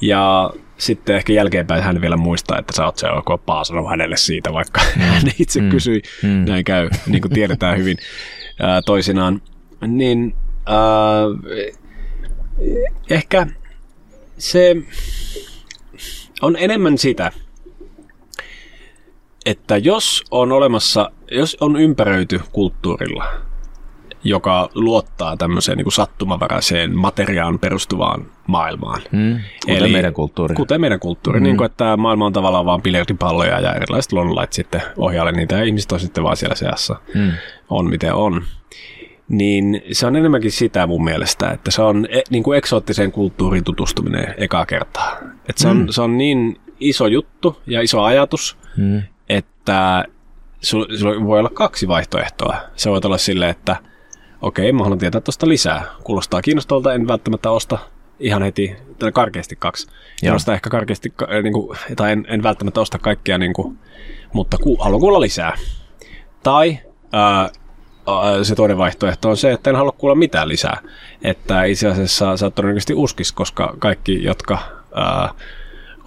Ja 0.00 0.50
sitten 0.78 1.16
ehkä 1.16 1.32
jälkeenpäin 1.32 1.82
hän 1.82 2.00
vielä 2.00 2.16
muistaa, 2.16 2.58
että 2.58 2.72
sä 2.72 2.84
oot 2.84 2.98
se, 2.98 3.06
joka 3.06 3.32
on 3.32 3.38
paasannut 3.38 3.90
hänelle 3.90 4.16
siitä, 4.16 4.52
vaikka 4.52 4.80
mm. 4.96 5.02
hän 5.02 5.22
itse 5.38 5.60
mm. 5.60 5.70
kysyi. 5.70 6.02
Mm. 6.22 6.28
Näin 6.28 6.64
käy, 6.64 6.90
niin 7.06 7.22
kuin 7.22 7.32
tiedetään 7.32 7.78
hyvin 7.78 7.96
ää, 8.60 8.82
toisinaan. 8.82 9.42
Niin 9.86 10.34
ää, 10.66 10.76
ehkä 13.10 13.46
se 14.38 14.76
on 16.42 16.56
enemmän 16.58 16.98
sitä, 16.98 17.32
että 19.46 19.76
jos 19.76 20.24
on 20.30 20.52
olemassa, 20.52 21.10
jos 21.30 21.56
on 21.60 21.76
ympäröity 21.76 22.40
kulttuurilla, 22.52 23.47
joka 24.28 24.70
luottaa 24.74 25.36
tämmöiseen 25.36 25.76
niin 25.78 25.84
kuin 25.84 25.92
sattumavaraiseen 25.92 26.96
materiaan 26.96 27.58
perustuvaan 27.58 28.26
maailmaan. 28.46 29.00
Mm. 29.12 29.40
Kuten 29.64 29.76
Eli, 29.76 29.92
meidän 29.92 30.14
kulttuuri. 30.14 30.54
Kuten 30.54 30.80
meidän 30.80 31.00
kulttuuri, 31.00 31.40
mm. 31.40 31.44
niin 31.44 31.56
kuin, 31.56 31.66
että 31.66 31.96
maailma 31.96 32.26
on 32.26 32.32
tavallaan 32.32 32.66
vain 32.66 32.82
biljardipalloja 32.82 33.60
ja 33.60 33.74
erilaiset 33.74 34.12
luonnonlait 34.12 34.52
sitten 34.52 34.82
ohjaalle 34.96 35.32
niitä 35.32 35.56
ja 35.56 35.64
ihmiset 35.64 35.92
on 35.92 36.00
sitten 36.00 36.24
vaan 36.24 36.36
siellä 36.36 36.56
seassa. 36.56 36.96
Mm. 37.14 37.32
On 37.70 37.90
miten 37.90 38.14
on. 38.14 38.42
Niin 39.28 39.82
se 39.92 40.06
on 40.06 40.16
enemmänkin 40.16 40.52
sitä 40.52 40.86
mun 40.86 41.04
mielestä, 41.04 41.50
että 41.50 41.70
se 41.70 41.82
on 41.82 42.06
e, 42.10 42.20
niin 42.30 42.42
kuin 42.42 42.58
eksoottiseen 42.58 43.12
kulttuuriin 43.12 43.64
tutustuminen 43.64 44.34
ekaa 44.36 44.66
kertaa. 44.66 45.18
Että 45.48 45.62
se, 45.62 45.68
on, 45.68 45.76
mm. 45.76 45.86
se 45.90 46.02
on 46.02 46.18
niin 46.18 46.60
iso 46.80 47.06
juttu 47.06 47.60
ja 47.66 47.80
iso 47.80 48.02
ajatus, 48.02 48.56
mm. 48.76 49.02
että 49.28 50.04
sulla 50.60 51.26
voi 51.26 51.38
olla 51.38 51.50
kaksi 51.54 51.88
vaihtoehtoa. 51.88 52.56
Se 52.76 52.90
voi 52.90 53.00
olla 53.04 53.18
silleen, 53.18 53.50
että 53.50 53.76
okei, 54.42 54.72
mä 54.72 54.82
haluan 54.82 54.98
tietää 54.98 55.20
tuosta 55.20 55.48
lisää. 55.48 55.84
Kuulostaa 56.04 56.42
kiinnostavalta, 56.42 56.94
en 56.94 57.08
välttämättä 57.08 57.50
osta 57.50 57.78
ihan 58.20 58.42
heti, 58.42 58.76
tai 58.98 59.12
karkeasti 59.12 59.56
kaksi. 59.56 59.88
Kiinnostaa 60.20 60.54
ehkä 60.54 60.70
karkeasti, 60.70 61.12
niin 61.42 61.52
kuin, 61.52 61.78
tai 61.96 62.12
en, 62.12 62.26
en 62.28 62.42
välttämättä 62.42 62.80
osta 62.80 62.98
kaikkea, 62.98 63.38
niin 63.38 63.52
kuin, 63.52 63.78
mutta 64.32 64.58
ku, 64.58 64.76
haluan 64.80 65.00
kuulla 65.00 65.20
lisää. 65.20 65.56
Tai 66.42 66.78
ää, 67.12 67.50
se 68.42 68.54
toinen 68.54 68.78
vaihtoehto 68.78 69.30
on 69.30 69.36
se, 69.36 69.52
että 69.52 69.70
en 69.70 69.76
halua 69.76 69.92
kuulla 69.92 70.14
mitään 70.14 70.48
lisää. 70.48 70.80
Että 71.22 71.64
itse 71.64 71.88
asiassa 71.88 72.36
sä 72.36 72.50
todennäköisesti 72.50 72.94
uskis, 72.94 73.32
koska 73.32 73.74
kaikki, 73.78 74.24
jotka 74.24 74.58
ää, 74.94 75.34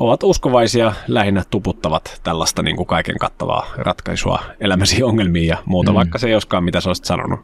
ovat 0.02 0.24
uskovaisia, 0.24 0.94
lähinnä 1.08 1.44
tuputtavat 1.50 2.22
tällaista 2.24 2.64
niin 2.64 2.76
kuin 2.76 2.88
kaiken 2.88 3.18
kattavaa 3.18 3.68
ratkaisua 3.78 4.44
elämäsi 4.60 5.04
ongelmiin 5.10 5.48
ja 5.48 5.58
muuta, 5.66 5.92
mm. 5.92 5.96
vaikka 5.96 6.18
se 6.18 6.28
ei 6.28 6.34
olisikaan 6.34 6.64
mitä 6.64 6.82
sä 6.82 6.90
olisit 6.90 7.06
sanonut. 7.06 7.40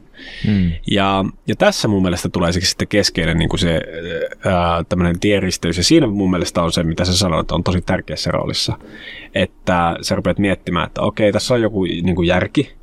Mm. 0.48 0.72
Ja, 0.92 1.26
ja 1.48 1.56
tässä 1.56 1.88
mun 1.88 2.02
mielestä 2.02 2.30
tulee 2.30 2.52
sitten 2.52 2.88
keskeinen 2.88 3.38
niin 3.38 3.50
kuin 3.50 3.60
se 3.60 3.82
ää, 4.46 4.84
tämmöinen 4.90 5.20
tieristeys, 5.20 5.78
ja 5.78 5.84
siinä 5.84 6.08
mun 6.08 6.32
mielestä 6.32 6.64
on 6.64 6.72
se, 6.72 6.84
mitä 6.84 7.06
sä 7.06 7.18
sanoit, 7.18 7.52
on 7.52 7.64
tosi 7.64 7.82
tärkeässä 7.82 8.32
roolissa, 8.32 8.78
että 9.36 9.96
sä 10.02 10.16
rupeat 10.16 10.40
miettimään, 10.40 10.88
että 10.88 11.02
okei, 11.02 11.32
tässä 11.32 11.54
on 11.54 11.62
joku 11.62 11.84
niin 11.84 12.16
kuin 12.16 12.28
järki, 12.28 12.74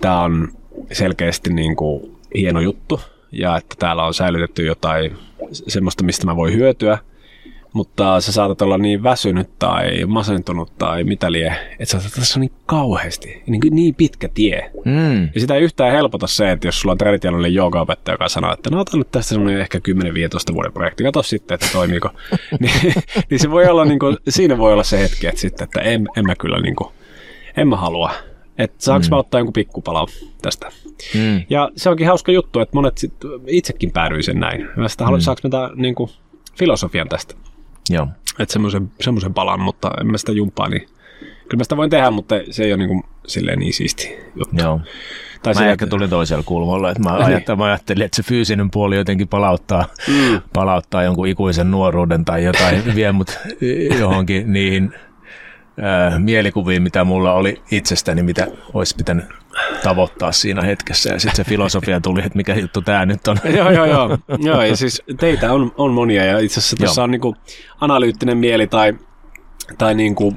tämä 0.00 0.20
on 0.20 0.48
selkeästi 0.92 1.52
niin 1.52 1.76
kuin 1.76 2.16
hieno 2.34 2.60
juttu, 2.60 3.00
ja 3.32 3.56
että 3.56 3.76
täällä 3.78 4.04
on 4.04 4.14
säilytetty 4.14 4.64
jotain 4.64 5.16
semmoista, 5.52 6.04
mistä 6.04 6.26
mä 6.26 6.36
voi 6.36 6.52
hyötyä, 6.52 6.98
mutta 7.74 8.20
sä 8.20 8.32
saatat 8.32 8.62
olla 8.62 8.78
niin 8.78 9.02
väsynyt 9.02 9.58
tai 9.58 10.04
masentunut 10.06 10.78
tai 10.78 11.04
mitä 11.04 11.32
lie, 11.32 11.56
että 11.78 12.00
sä 12.00 12.10
tässä 12.10 12.38
on 12.38 12.40
niin 12.40 12.52
kauheasti, 12.66 13.42
niin, 13.46 13.60
niin 13.70 13.94
pitkä 13.94 14.28
tie. 14.34 14.70
Mm. 14.84 15.22
Ja 15.22 15.40
sitä 15.40 15.54
ei 15.54 15.62
yhtään 15.62 15.92
helpota 15.92 16.26
se, 16.26 16.50
että 16.50 16.68
jos 16.68 16.80
sulla 16.80 16.92
on 16.92 16.98
traditionaalinen 16.98 17.54
joogaopettaja, 17.54 18.14
joka 18.14 18.28
sanoo, 18.28 18.52
että 18.52 18.70
no 18.70 18.80
otan 18.80 18.98
nyt 18.98 19.10
tästä 19.10 19.28
semmoinen 19.28 19.60
ehkä 19.60 19.78
10-15 20.50 20.54
vuoden 20.54 20.72
projekti, 20.72 21.04
katso 21.04 21.22
sitten, 21.22 21.54
että 21.54 21.66
toimiiko. 21.72 22.10
niin, 22.60 22.94
niin, 23.30 23.40
se 23.40 23.50
voi 23.50 23.66
olla, 23.66 23.84
niin 23.84 23.98
kuin, 23.98 24.16
siinä 24.28 24.58
voi 24.58 24.72
olla 24.72 24.84
se 24.84 24.98
hetki, 24.98 25.26
että, 25.26 25.40
sitten, 25.40 25.64
että 25.64 25.80
en, 25.80 26.08
en 26.16 26.26
mä 26.26 26.34
kyllä, 26.34 26.60
niin 26.60 26.76
kuin, 26.76 26.88
en 27.56 27.68
mä 27.68 27.76
halua. 27.76 28.10
Että 28.58 28.76
saanko 28.78 29.06
mm. 29.06 29.10
mä 29.10 29.16
ottaa 29.16 29.38
jonkun 29.38 29.52
pikkupala 29.52 30.06
tästä. 30.42 30.68
Mm. 31.14 31.42
Ja 31.50 31.70
se 31.76 31.90
onkin 31.90 32.06
hauska 32.06 32.32
juttu, 32.32 32.60
että 32.60 32.76
monet 32.76 32.98
sit 32.98 33.14
itsekin 33.46 33.92
päädyin 33.92 34.22
sen 34.22 34.40
näin. 34.40 34.68
Mä 34.76 34.88
sitä 34.88 35.04
haluan, 35.04 35.20
mm. 35.20 35.22
saanko 35.22 35.48
mä 35.48 35.70
niin 35.74 35.94
kuin, 35.94 36.10
filosofian 36.58 37.08
tästä. 37.08 37.34
Joo. 37.90 38.08
Että 38.38 38.52
semmoisen, 38.52 38.92
semmoisen 39.00 39.34
palan, 39.34 39.60
mutta 39.60 39.90
en 40.00 40.06
mä 40.06 40.18
sitä 40.18 40.32
jumppaa, 40.32 40.68
niin 40.68 40.86
kyllä 41.20 41.56
mä 41.56 41.64
sitä 41.64 41.76
voin 41.76 41.90
tehdä, 41.90 42.10
mutta 42.10 42.34
se 42.50 42.64
ei 42.64 42.72
ole 42.72 42.78
niin 42.78 42.88
kuin, 42.88 43.02
silleen 43.26 43.58
niin 43.58 43.72
siisti 43.72 44.16
juttu. 44.36 44.56
Joo. 44.56 44.80
Tai 45.42 45.54
mä 45.54 45.70
ehkä 45.70 45.86
tulin 45.86 46.10
toisella 46.10 46.42
kulmalla, 46.42 46.90
että 46.90 47.02
mä, 47.02 47.12
niin. 47.12 47.24
ajattelin, 47.24 47.58
mä 47.58 47.64
ajattelin, 47.64 48.02
että 48.02 48.16
se 48.16 48.22
fyysinen 48.22 48.70
puoli 48.70 48.96
jotenkin 48.96 49.28
palauttaa, 49.28 49.84
mm. 50.08 50.40
palauttaa 50.52 51.02
jonkun 51.02 51.28
ikuisen 51.28 51.70
nuoruuden 51.70 52.24
tai 52.24 52.44
jotain, 52.44 52.82
vie 52.96 53.12
mut 53.12 53.38
johonkin 53.98 54.52
niihin 54.52 54.94
ää, 55.80 56.18
mielikuviin, 56.18 56.82
mitä 56.82 57.04
mulla 57.04 57.32
oli 57.32 57.62
itsestäni, 57.70 58.22
mitä 58.22 58.46
olisi 58.74 58.96
pitänyt 58.96 59.24
tavoittaa 59.82 60.32
siinä 60.32 60.62
hetkessä. 60.62 61.10
Ja 61.10 61.18
sitten 61.18 61.36
se 61.36 61.44
filosofia 61.44 62.00
tuli, 62.00 62.20
että 62.20 62.36
mikä 62.36 62.54
juttu 62.54 62.82
tämä 62.82 63.06
nyt 63.06 63.28
on. 63.28 63.36
joo, 63.56 63.70
joo, 63.70 63.86
joo. 63.86 64.18
joo 64.38 64.62
ja 64.62 64.76
siis 64.76 65.02
teitä 65.20 65.52
on, 65.52 65.72
on 65.76 65.92
monia 65.92 66.24
ja 66.24 66.38
itse 66.38 66.60
asiassa 66.60 66.76
tässä 66.76 67.04
on 67.04 67.10
niinku 67.10 67.36
analyyttinen 67.80 68.38
mieli 68.38 68.66
tai, 68.66 68.94
tai 69.78 69.94
niinku 69.94 70.34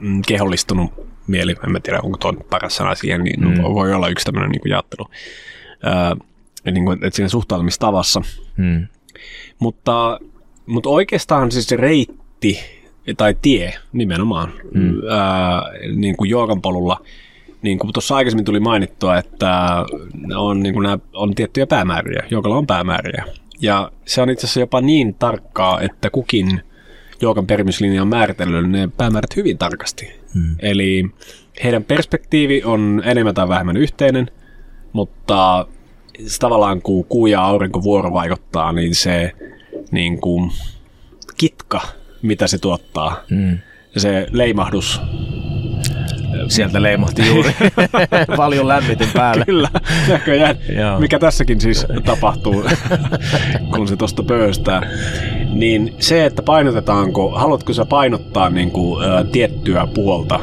mm, 0.00 0.22
kehollistunut 0.26 1.08
mieli, 1.26 1.54
en 1.64 1.72
mä 1.72 1.80
tiedä 1.80 2.00
onko 2.02 2.18
tuo 2.18 2.32
paras 2.32 2.76
sana 2.76 2.94
siihen, 2.94 3.24
niin 3.24 3.40
mm. 3.40 3.62
voi 3.62 3.94
olla 3.94 4.08
yksi 4.08 4.24
tämmöinen 4.24 4.50
niinku 4.50 4.68
jaottelu. 4.68 5.08
Ää, 5.82 6.16
niin 6.64 6.84
kuin, 6.84 7.04
että 7.04 7.16
siinä 7.16 7.28
suhtautumistavassa. 7.28 8.22
Mm. 8.56 8.86
Mutta, 9.58 10.20
mutta 10.66 10.88
oikeastaan 10.88 11.52
siis 11.52 11.66
se 11.66 11.76
reitti 11.76 12.77
tai 13.16 13.36
tie 13.42 13.74
nimenomaan 13.92 14.52
mm. 14.74 14.94
ää, 15.10 15.62
niin 15.96 16.16
kuin 16.16 16.30
joogan 16.30 16.62
polulla, 16.62 17.00
niin 17.62 17.78
kuin 17.78 17.92
tuossa 17.92 18.16
aikaisemmin 18.16 18.44
tuli 18.44 18.60
mainittua, 18.60 19.16
että 19.16 19.84
on, 20.36 20.60
niin 20.60 20.74
kuin 20.74 20.82
nämä, 20.82 20.98
on 21.12 21.34
tiettyjä 21.34 21.66
päämääriä, 21.66 22.24
joogalla 22.30 22.56
on 22.56 22.66
päämääriä. 22.66 23.24
Ja 23.60 23.92
se 24.04 24.22
on 24.22 24.30
itse 24.30 24.46
asiassa 24.46 24.60
jopa 24.60 24.80
niin 24.80 25.14
tarkkaa, 25.14 25.80
että 25.80 26.10
kukin 26.10 26.62
joogan 27.20 27.46
perimyslinja 27.46 28.02
on 28.02 28.08
määritellyt 28.08 28.70
ne 28.70 28.88
päämäärät 28.96 29.36
hyvin 29.36 29.58
tarkasti. 29.58 30.20
Mm. 30.34 30.56
Eli 30.58 31.04
heidän 31.64 31.84
perspektiivi 31.84 32.62
on 32.64 33.02
enemmän 33.04 33.34
tai 33.34 33.48
vähemmän 33.48 33.76
yhteinen, 33.76 34.30
mutta 34.92 35.66
se 36.26 36.38
tavallaan 36.38 36.82
kun 36.82 37.04
kuu 37.04 37.26
ja 37.26 37.44
aurinko 37.44 37.82
vuoro 37.82 38.12
vaikuttaa, 38.12 38.72
niin 38.72 38.94
se 38.94 39.32
niin 39.90 40.20
kuin, 40.20 40.50
kitka 41.36 41.80
mitä 42.22 42.46
se 42.46 42.58
tuottaa. 42.58 43.20
Mm. 43.30 43.58
Se 43.96 44.26
leimahdus 44.30 45.00
Sieltä 46.48 46.82
leimahti 46.82 47.26
juuri 47.26 47.54
paljon 48.36 48.68
lämmitin 48.68 49.08
päälle. 49.14 49.44
Kyllä, 49.44 49.68
näköjään. 50.08 50.56
Mikä 50.98 51.18
tässäkin 51.18 51.60
siis 51.60 51.86
tapahtuu, 52.04 52.64
kun 53.74 53.88
se 53.88 53.96
tuosta 53.96 54.22
pöystää. 54.22 54.82
Niin 55.52 55.94
se, 55.98 56.26
että 56.26 56.42
painotetaanko, 56.42 57.30
haluatko 57.30 57.72
sä 57.72 57.84
painottaa 57.84 58.50
niin 58.50 58.70
kuin, 58.70 59.04
ä, 59.04 59.24
tiettyä 59.24 59.88
puolta 59.94 60.40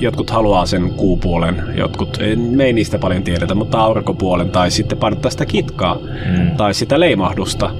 jotkut 0.00 0.30
haluaa 0.30 0.66
sen 0.66 0.90
kuupuolen, 0.90 1.62
jotkut, 1.76 2.18
me 2.50 2.64
ei 2.64 2.72
niistä 2.72 2.98
paljon 2.98 3.22
tiedetä, 3.22 3.54
mutta 3.54 3.78
aurinkopuolen 3.78 4.50
tai 4.50 4.70
sitten 4.70 4.98
painottaa 4.98 5.30
sitä 5.30 5.46
kitkaa 5.46 5.94
mm. 5.94 6.56
tai 6.56 6.74
sitä 6.74 7.00
leimahdusta. 7.00 7.70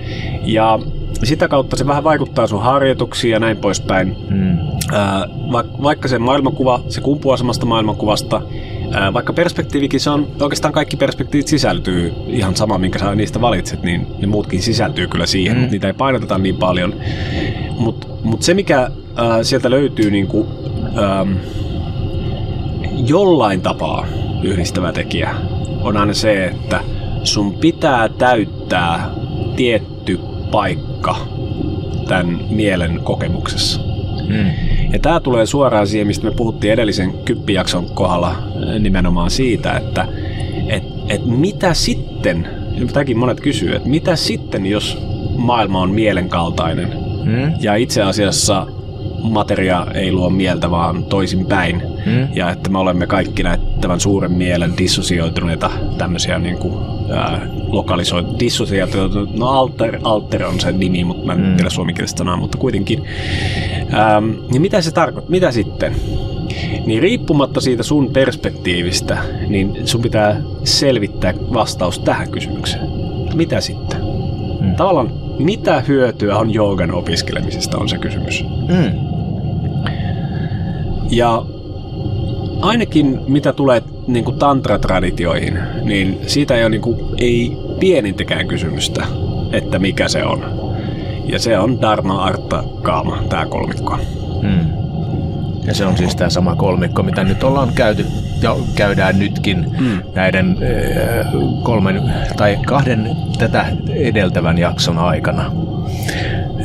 Ja 0.43 0.78
sitä 1.25 1.49
kautta 1.49 1.76
se 1.76 1.87
vähän 1.87 2.04
vaikuttaa 2.04 2.46
sun 2.46 2.62
harjoituksiin 2.62 3.32
ja 3.32 3.40
näin 3.40 3.56
poispäin. 3.56 4.16
Mm. 4.30 4.58
Ää, 4.92 5.28
va- 5.52 5.64
vaikka 5.82 6.08
se 6.08 6.18
maailmankuva, 6.18 6.80
se 6.88 7.00
kumpuaa 7.00 7.37
samasta 7.37 7.66
maailmankuvasta, 7.66 8.42
ää, 8.92 9.12
vaikka 9.12 9.32
perspektiivikin 9.32 10.00
se 10.00 10.11
on, 10.11 10.28
oikeastaan 10.40 10.75
kaikki 10.75 10.96
perspektiivit 10.96 11.49
sisältyy 11.49 12.12
ihan 12.26 12.56
sama, 12.56 12.78
minkä 12.78 12.99
sä 12.99 13.14
niistä 13.14 13.40
valitset, 13.40 13.82
niin 13.82 14.06
ne 14.18 14.26
muutkin 14.26 14.62
sisältyy 14.62 15.06
kyllä 15.06 15.26
siihen, 15.26 15.56
mm. 15.56 15.61
mutta 15.61 15.73
niitä 15.73 15.87
ei 15.87 15.92
painoteta 15.92 16.38
niin 16.38 16.56
paljon. 16.56 16.94
Mutta 17.78 18.06
mut 18.23 18.42
se, 18.42 18.54
mikä 18.54 18.90
ää, 19.16 19.44
sieltä 19.44 19.70
löytyy 19.70 20.11
niin 20.11 20.26
kuin, 20.26 20.49
ää, 20.94 21.26
jollain 23.06 23.61
tapaa 23.61 24.06
yhdistävä 24.42 24.92
tekijä, 24.92 25.35
on 25.80 25.96
aina 25.96 26.14
se, 26.14 26.44
että 26.44 26.80
sun 27.25 27.54
pitää 27.54 28.08
täyttää 28.08 29.11
tietty 29.56 29.96
paikka 30.50 31.17
tämän 32.09 32.41
mielen 32.50 33.00
kokemuksessa. 33.05 33.81
Mm. 34.29 34.50
Ja 34.93 34.99
tämä 34.99 35.21
tulee 35.21 35.47
suoraan 35.47 35.87
siihen, 35.87 36.07
mistä 36.07 36.25
me 36.25 36.31
puhuttiin 36.31 36.73
edellisen 36.73 37.15
kyppijakson 37.25 37.87
kohdalla 37.95 38.37
nimenomaan 38.79 39.31
siitä, 39.31 39.73
että 39.73 40.09
et, 40.69 40.85
et 41.09 41.26
mitä 41.26 41.75
sitten, 41.75 42.49
tämäkin 42.93 43.19
monet 43.19 43.41
kysyy, 43.41 43.75
että 43.75 43.88
mitä 43.88 44.17
sitten, 44.17 44.67
jos 44.67 44.99
maailma 45.37 45.81
on 45.81 45.91
mielenkaltainen 45.91 46.99
mm. 47.25 47.53
ja 47.61 47.75
itse 47.75 48.03
asiassa 48.03 48.67
materia 49.33 49.87
ei 49.95 50.12
luo 50.12 50.30
mieltä, 50.30 50.71
vaan 50.71 51.04
toisinpäin. 51.04 51.83
Mm. 52.06 52.28
Ja 52.35 52.50
että 52.50 52.71
me 52.71 52.78
olemme 52.78 53.06
kaikki 53.06 53.42
näitä 53.42 53.64
tämän 53.80 54.00
suuren 54.00 54.33
mielen 54.33 54.73
dissosioituneita 54.78 55.71
tämmöisiä 55.99 56.38
niin 56.38 56.59
kuin, 56.59 56.75
ää, 57.12 57.47
lokalisoit, 57.68 58.26
dissosiaatioita, 58.40 59.18
no 59.38 59.47
alter, 59.47 59.99
alter 60.02 60.45
on 60.45 60.61
se 60.61 60.73
nimi, 60.73 61.04
mutta 61.04 61.26
mä 61.26 61.33
en 61.33 61.40
mm. 61.40 61.56
tiedä 61.56 61.71
suomenkielistä 61.71 62.18
sanaa, 62.18 62.37
mutta 62.37 62.59
kuitenkin. 62.59 63.02
Ähm, 63.95 64.30
niin 64.50 64.62
mitä 64.62 64.80
se 64.80 64.92
tarkoittaa? 64.92 65.30
Mitä 65.30 65.50
sitten? 65.50 65.97
Niin 66.87 67.02
riippumatta 67.02 67.61
siitä 67.61 67.83
sun 67.83 68.11
perspektiivistä, 68.12 69.18
niin 69.49 69.76
sun 69.85 70.02
pitää 70.02 70.40
selvittää 70.64 71.35
vastaus 71.52 71.99
tähän 71.99 72.30
kysymykseen. 72.30 72.88
Mitä 73.35 73.61
sitten? 73.61 74.00
Mm. 74.61 74.75
Tavallaan, 74.75 75.12
mitä 75.38 75.83
hyötyä 75.88 76.38
on 76.38 76.54
joogan 76.54 76.95
opiskelemisesta 76.95 77.78
on 77.78 77.88
se 77.88 77.99
kysymys. 77.99 78.45
Mm. 78.68 79.05
Ja 81.10 81.44
ainakin 82.60 83.20
mitä 83.28 83.52
tulee 83.52 83.82
niin 84.06 84.25
kuin 84.25 84.38
tantra-traditioihin, 84.38 85.58
niin 85.82 86.18
siitä 86.26 86.54
ei 86.54 86.62
ole 86.62 86.70
niin 86.70 86.80
kuin, 86.80 87.00
ei 87.18 87.56
pienintäkään 87.80 88.48
kysymystä, 88.48 89.06
että 89.52 89.78
mikä 89.78 90.08
se 90.08 90.25
on. 90.25 90.44
Ja 91.26 91.38
se 91.38 91.58
on 91.58 91.80
Dharma, 91.80 92.25
Artta, 92.25 92.64
Kaama, 92.82 93.22
tämä 93.28 93.46
kolmikko. 93.46 93.98
Mm. 94.42 94.86
Ja 95.66 95.75
se 95.75 95.86
on 95.86 95.96
siis 95.96 96.16
tämä 96.16 96.30
sama 96.30 96.56
kolmikko, 96.56 97.02
mitä 97.02 97.25
nyt 97.25 97.44
ollaan 97.44 97.72
käyty 97.75 98.06
ja 98.42 98.56
käydään 98.75 99.18
nytkin 99.18 99.66
mm. 99.80 100.02
näiden 100.14 100.58
äh, 100.62 101.32
kolmen 101.62 102.02
tai 102.36 102.58
kahden 102.66 103.10
tätä 103.38 103.66
edeltävän 103.94 104.58
jakson 104.58 104.98
aikana. 104.98 105.52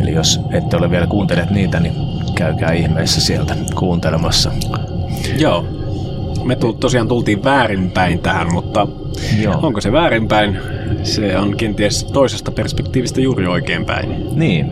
Eli 0.02 0.14
jos 0.14 0.40
ette 0.52 0.78
ole 0.78 0.92
vielä 0.92 1.08
kuuntelet 1.08 1.50
niitä, 1.50 1.80
niin 1.80 1.94
käykää 2.36 2.72
ihmeessä 2.72 3.22
sieltä 3.22 3.56
kuuntelemassa. 3.76 4.52
Joo. 5.38 5.66
Me 6.44 6.56
tu- 6.56 6.74
tosiaan 6.74 7.08
tultiin 7.08 7.44
väärinpäin 7.44 8.20
tähän, 8.20 8.54
mutta 8.54 8.88
Joo. 9.42 9.60
onko 9.62 9.82
se 9.82 9.92
väärinpäin? 9.92 10.58
Se 11.04 11.38
on 11.38 11.58
kenties 11.58 12.04
toisesta 12.04 12.52
perspektiivistä 12.52 13.22
juuri 13.22 13.48
oikeinpäin. 13.48 14.26
Niin. 14.36 14.72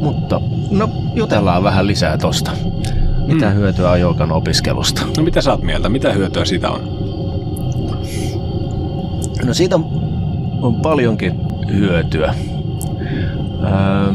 Mutta 0.00 0.40
no 0.70 0.90
jutellaan 1.14 1.62
vähän 1.62 1.86
lisää 1.86 2.18
tosta. 2.18 2.50
Mitä 3.26 3.46
mm. 3.48 3.54
hyötyä 3.54 3.90
on 3.90 4.00
joukan 4.00 4.32
opiskelusta? 4.32 5.02
No 5.16 5.22
mitä 5.22 5.40
sä 5.40 5.50
oot 5.50 5.62
mieltä? 5.62 5.88
Mitä 5.88 6.12
hyötyä 6.12 6.44
siitä 6.44 6.70
on? 6.70 6.80
No 9.44 9.54
siitä 9.54 9.76
on, 9.76 9.86
on 10.62 10.74
paljonkin 10.74 11.45
hyötyä. 11.74 12.34
Öö, 13.62 14.12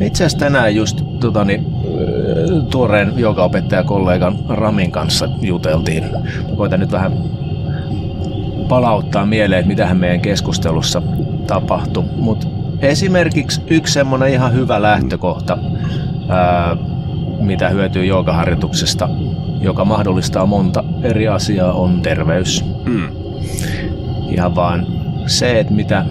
itse 0.00 0.24
asiassa 0.24 0.38
tänään 0.38 0.74
just 0.74 1.02
totani, 1.20 1.62
tuoreen 2.70 3.12
kollegan 3.84 4.38
Ramin 4.48 4.90
kanssa 4.90 5.28
juteltiin. 5.40 6.04
Mä 6.50 6.56
koitan 6.56 6.80
nyt 6.80 6.92
vähän 6.92 7.12
palauttaa 8.68 9.26
mieleen, 9.26 9.60
että 9.60 9.68
mitähän 9.68 9.96
meidän 9.96 10.20
keskustelussa 10.20 11.02
tapahtui. 11.46 12.04
Mutta 12.16 12.46
esimerkiksi 12.80 13.60
yksi 13.66 13.92
semmoinen 13.92 14.32
ihan 14.32 14.52
hyvä 14.52 14.82
lähtökohta, 14.82 15.58
ää, 16.28 16.76
mitä 17.40 17.68
hyötyy 17.68 18.04
joogaharjoituksesta, 18.04 19.08
joka 19.60 19.84
mahdollistaa 19.84 20.46
monta 20.46 20.84
eri 21.02 21.28
asiaa, 21.28 21.72
on 21.72 22.02
terveys. 22.02 22.64
Mm. 22.84 23.08
Ihan 24.28 24.54
vaan 24.54 24.86
se, 25.30 25.60
että 25.60 25.72
mitä, 25.72 26.04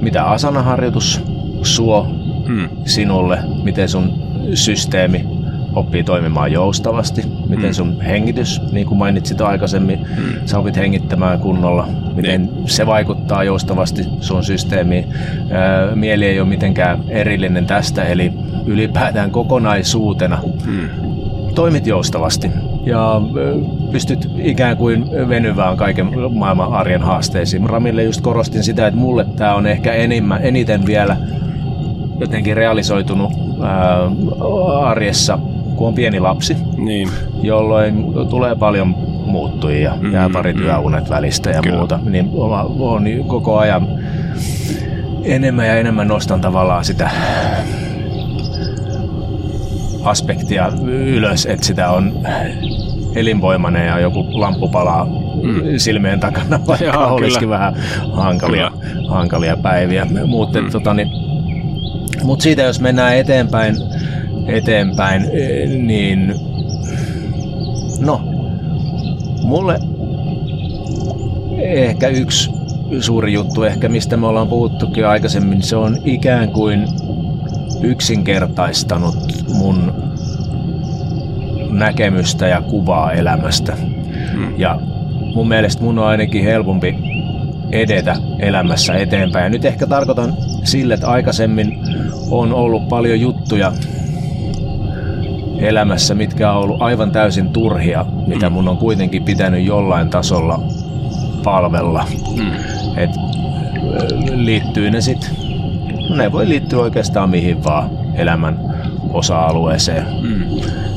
mitä 0.00 0.24
asanaharjoitus 0.24 1.20
suo 1.62 2.06
mm. 2.48 2.68
sinulle, 2.84 3.38
miten 3.62 3.88
sun 3.88 4.12
systeemi 4.54 5.26
oppii 5.74 6.04
toimimaan 6.04 6.52
joustavasti, 6.52 7.22
miten 7.48 7.70
mm. 7.70 7.74
sun 7.74 8.00
hengitys, 8.00 8.60
niin 8.72 8.86
kuin 8.86 8.98
mainitsit 8.98 9.40
aikaisemmin, 9.40 9.98
mm. 9.98 10.46
sä 10.46 10.58
opit 10.58 10.76
hengittämään 10.76 11.40
kunnolla, 11.40 11.88
miten 12.14 12.42
niin. 12.42 12.68
se 12.68 12.86
vaikuttaa 12.86 13.44
joustavasti 13.44 14.04
sun 14.20 14.44
systeemiin. 14.44 15.04
Mieli 15.94 16.26
ei 16.26 16.40
ole 16.40 16.48
mitenkään 16.48 17.04
erillinen 17.08 17.66
tästä, 17.66 18.04
eli 18.04 18.32
ylipäätään 18.66 19.30
kokonaisuutena 19.30 20.38
mm. 20.66 20.88
toimit 21.54 21.86
joustavasti 21.86 22.50
ja 22.88 23.20
pystyt 23.92 24.30
ikään 24.38 24.76
kuin 24.76 25.28
venyvään 25.28 25.76
kaiken 25.76 26.10
maailman 26.34 26.72
arjen 26.72 27.02
haasteisiin. 27.02 27.70
Ramille 27.70 28.02
just 28.02 28.20
korostin 28.20 28.62
sitä, 28.62 28.86
että 28.86 29.00
mulle 29.00 29.26
tämä 29.36 29.54
on 29.54 29.66
ehkä 29.66 29.92
enimmän, 29.92 30.40
eniten 30.42 30.86
vielä 30.86 31.16
jotenkin 32.20 32.56
realisoitunut 32.56 33.32
ää, 33.62 33.98
arjessa, 34.80 35.38
kun 35.76 35.88
on 35.88 35.94
pieni 35.94 36.20
lapsi, 36.20 36.56
niin. 36.76 37.08
jolloin 37.42 38.04
tulee 38.30 38.54
paljon 38.54 38.94
muuttujia, 39.26 39.94
mm, 40.00 40.12
jää 40.12 40.30
pari 40.32 40.52
mm, 40.52 40.58
työunet 40.58 41.10
välistä 41.10 41.50
ja 41.50 41.62
Kyllä. 41.62 41.76
muuta, 41.76 41.98
niin 42.04 42.30
on 42.78 43.04
koko 43.26 43.58
ajan 43.58 43.88
enemmän 45.24 45.66
ja 45.66 45.76
enemmän 45.76 46.08
nostan 46.08 46.40
tavallaan 46.40 46.84
sitä 46.84 47.10
aspektia 50.04 50.72
ylös, 50.86 51.46
että 51.46 51.66
sitä 51.66 51.90
on 51.90 52.12
elinvoimainen 53.14 53.86
ja 53.86 54.00
joku 54.00 54.40
lamppu 54.40 54.68
palaa 54.68 55.04
mm. 55.42 55.62
silmien 55.76 56.20
takana, 56.20 56.60
vaikka 56.66 56.84
Joo, 56.84 57.14
olisikin 57.14 57.48
vähän 57.48 57.76
hankalia, 58.12 58.70
hankalia 59.08 59.56
päiviä. 59.56 60.06
Mutta 60.26 60.62
mm. 60.62 60.70
tota, 60.70 60.94
niin, 60.94 61.08
mut 62.22 62.40
siitä 62.40 62.62
jos 62.62 62.80
mennään 62.80 63.16
eteenpäin, 63.16 63.76
eteenpäin, 64.46 65.22
niin 65.86 66.34
no, 68.00 68.20
mulle 69.42 69.78
ehkä 71.58 72.08
yksi 72.08 72.50
suuri 73.00 73.32
juttu, 73.32 73.62
ehkä 73.62 73.88
mistä 73.88 74.16
me 74.16 74.26
ollaan 74.26 74.48
puhuttukin 74.48 75.06
aikaisemmin, 75.06 75.62
se 75.62 75.76
on 75.76 75.96
ikään 76.04 76.48
kuin 76.48 76.88
yksinkertaistanut 77.82 79.16
mun 79.54 80.07
näkemystä 81.70 82.48
ja 82.48 82.62
kuvaa 82.62 83.12
elämästä. 83.12 83.76
Hmm. 84.32 84.54
Ja 84.56 84.78
mun 85.34 85.48
mielestä 85.48 85.82
mun 85.82 85.98
on 85.98 86.06
ainakin 86.06 86.44
helpompi 86.44 86.94
edetä 87.72 88.16
elämässä 88.38 88.94
eteenpäin. 88.94 89.44
Ja 89.44 89.48
nyt 89.50 89.64
ehkä 89.64 89.86
tarkoitan 89.86 90.34
sille, 90.64 90.94
että 90.94 91.08
aikaisemmin 91.08 91.78
on 92.30 92.52
ollut 92.52 92.88
paljon 92.88 93.20
juttuja 93.20 93.72
elämässä, 95.58 96.14
mitkä 96.14 96.52
on 96.52 96.64
ollut 96.64 96.82
aivan 96.82 97.10
täysin 97.10 97.48
turhia, 97.48 98.06
mitä 98.26 98.46
hmm. 98.46 98.54
mun 98.54 98.68
on 98.68 98.76
kuitenkin 98.76 99.24
pitänyt 99.24 99.66
jollain 99.66 100.10
tasolla 100.10 100.62
palvella. 101.44 102.06
Mm. 102.36 102.52
Et 102.96 103.10
liittyy 104.34 104.90
ne 104.90 105.00
sitten 105.00 105.30
ne 106.16 106.32
voi 106.32 106.48
liittyä 106.48 106.78
oikeastaan 106.78 107.30
mihin 107.30 107.64
vaan 107.64 107.90
elämän 108.14 108.58
osa-alueeseen. 109.12 110.06
Mm. 110.22 110.37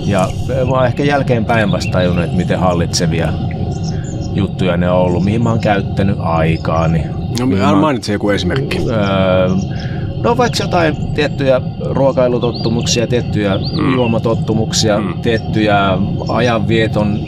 Ja 0.05 0.27
mä 0.47 0.71
oon 0.71 0.85
ehkä 0.85 1.03
jälkeenpäin 1.03 1.71
vasta 1.71 1.91
tajunnut, 1.91 2.25
että 2.25 2.37
miten 2.37 2.59
hallitsevia 2.59 3.33
juttuja 4.33 4.77
ne 4.77 4.91
on 4.91 4.97
ollut, 4.97 5.23
mihin 5.23 5.43
mä 5.43 5.49
oon 5.49 5.59
käyttänyt 5.59 6.15
aikaani. 6.19 7.03
No 7.39 7.45
mä... 7.45 7.75
mainitse 7.75 8.13
joku 8.13 8.29
esimerkki. 8.29 8.77
Öö, 8.77 9.49
no 10.23 10.37
vaikka 10.37 10.63
jotain 10.63 10.95
tiettyjä 11.13 11.61
ruokailutottumuksia, 11.79 13.07
tiettyjä 13.07 13.57
mm. 13.57 13.93
juomatottumuksia, 13.93 14.99
mm. 14.99 15.21
tiettyjä 15.21 15.97
ajanvieton 16.29 17.19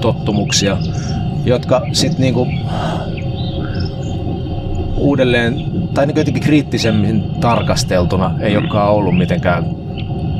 tottumuksia, 0.00 0.76
jotka 1.44 1.82
sitten 1.92 2.20
niinku 2.20 2.46
uudelleen, 4.96 5.64
tai 5.94 6.06
niin 6.06 6.16
jotenkin 6.16 6.42
kriittisemmin 6.42 7.24
tarkasteltuna 7.40 8.34
ei 8.40 8.56
mm. 8.56 8.58
olekaan 8.58 8.90
ollut 8.90 9.18
mitenkään 9.18 9.64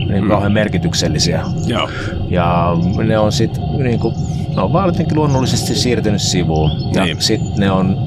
niin 0.09 0.25
mm. 0.25 0.29
kauhean 0.29 0.53
merkityksellisiä. 0.53 1.43
Joo. 1.67 1.89
Ja 2.29 2.77
ne 3.07 3.19
on 3.19 3.33
sitten 3.33 3.65
niin 3.79 4.01
kuin, 4.01 4.15
ne 4.57 4.63
on 4.63 4.73
vaan 4.73 4.87
jotenkin 4.87 5.17
luonnollisesti 5.17 5.75
siirtynyt 5.75 6.23
sivuun. 6.23 6.71
Ja 6.95 7.05
niin. 7.05 7.21
sitten 7.21 7.53
ne 7.57 7.71
on 7.71 7.99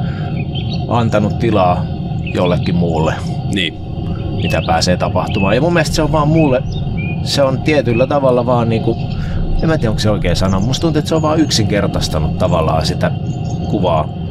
antanut 0.88 1.40
tilaa 1.40 1.86
jollekin 2.34 2.76
muulle. 2.76 3.14
Niin. 3.54 3.78
Mitä 4.44 4.62
pääsee 4.68 4.98
tapahtumaan. 4.98 5.56
Ja 5.56 5.62
mun 5.62 5.74
mielestä 5.74 5.96
se 5.96 6.02
on 6.02 6.12
vaan 6.12 6.28
mulle, 6.28 6.64
se 7.24 7.42
on 7.42 7.62
tietyllä 7.62 8.08
tavalla 8.08 8.46
vaan 8.46 8.70
niin 8.70 8.82
kuin, 8.82 8.98
en 9.64 9.70
mä 9.70 9.78
tiedä 9.78 9.90
onko 9.90 10.00
se 10.00 10.10
oikea 10.10 10.36
sana, 10.36 10.60
musta 10.60 10.82
tuntuu, 10.82 11.00
että 11.00 11.10
se 11.10 11.16
on 11.16 11.22
vaan 11.22 11.40
yksinkertaistanut 11.40 12.38
tavallaan 12.38 12.86
sitä 12.86 13.12
kuvaa 13.70 14.22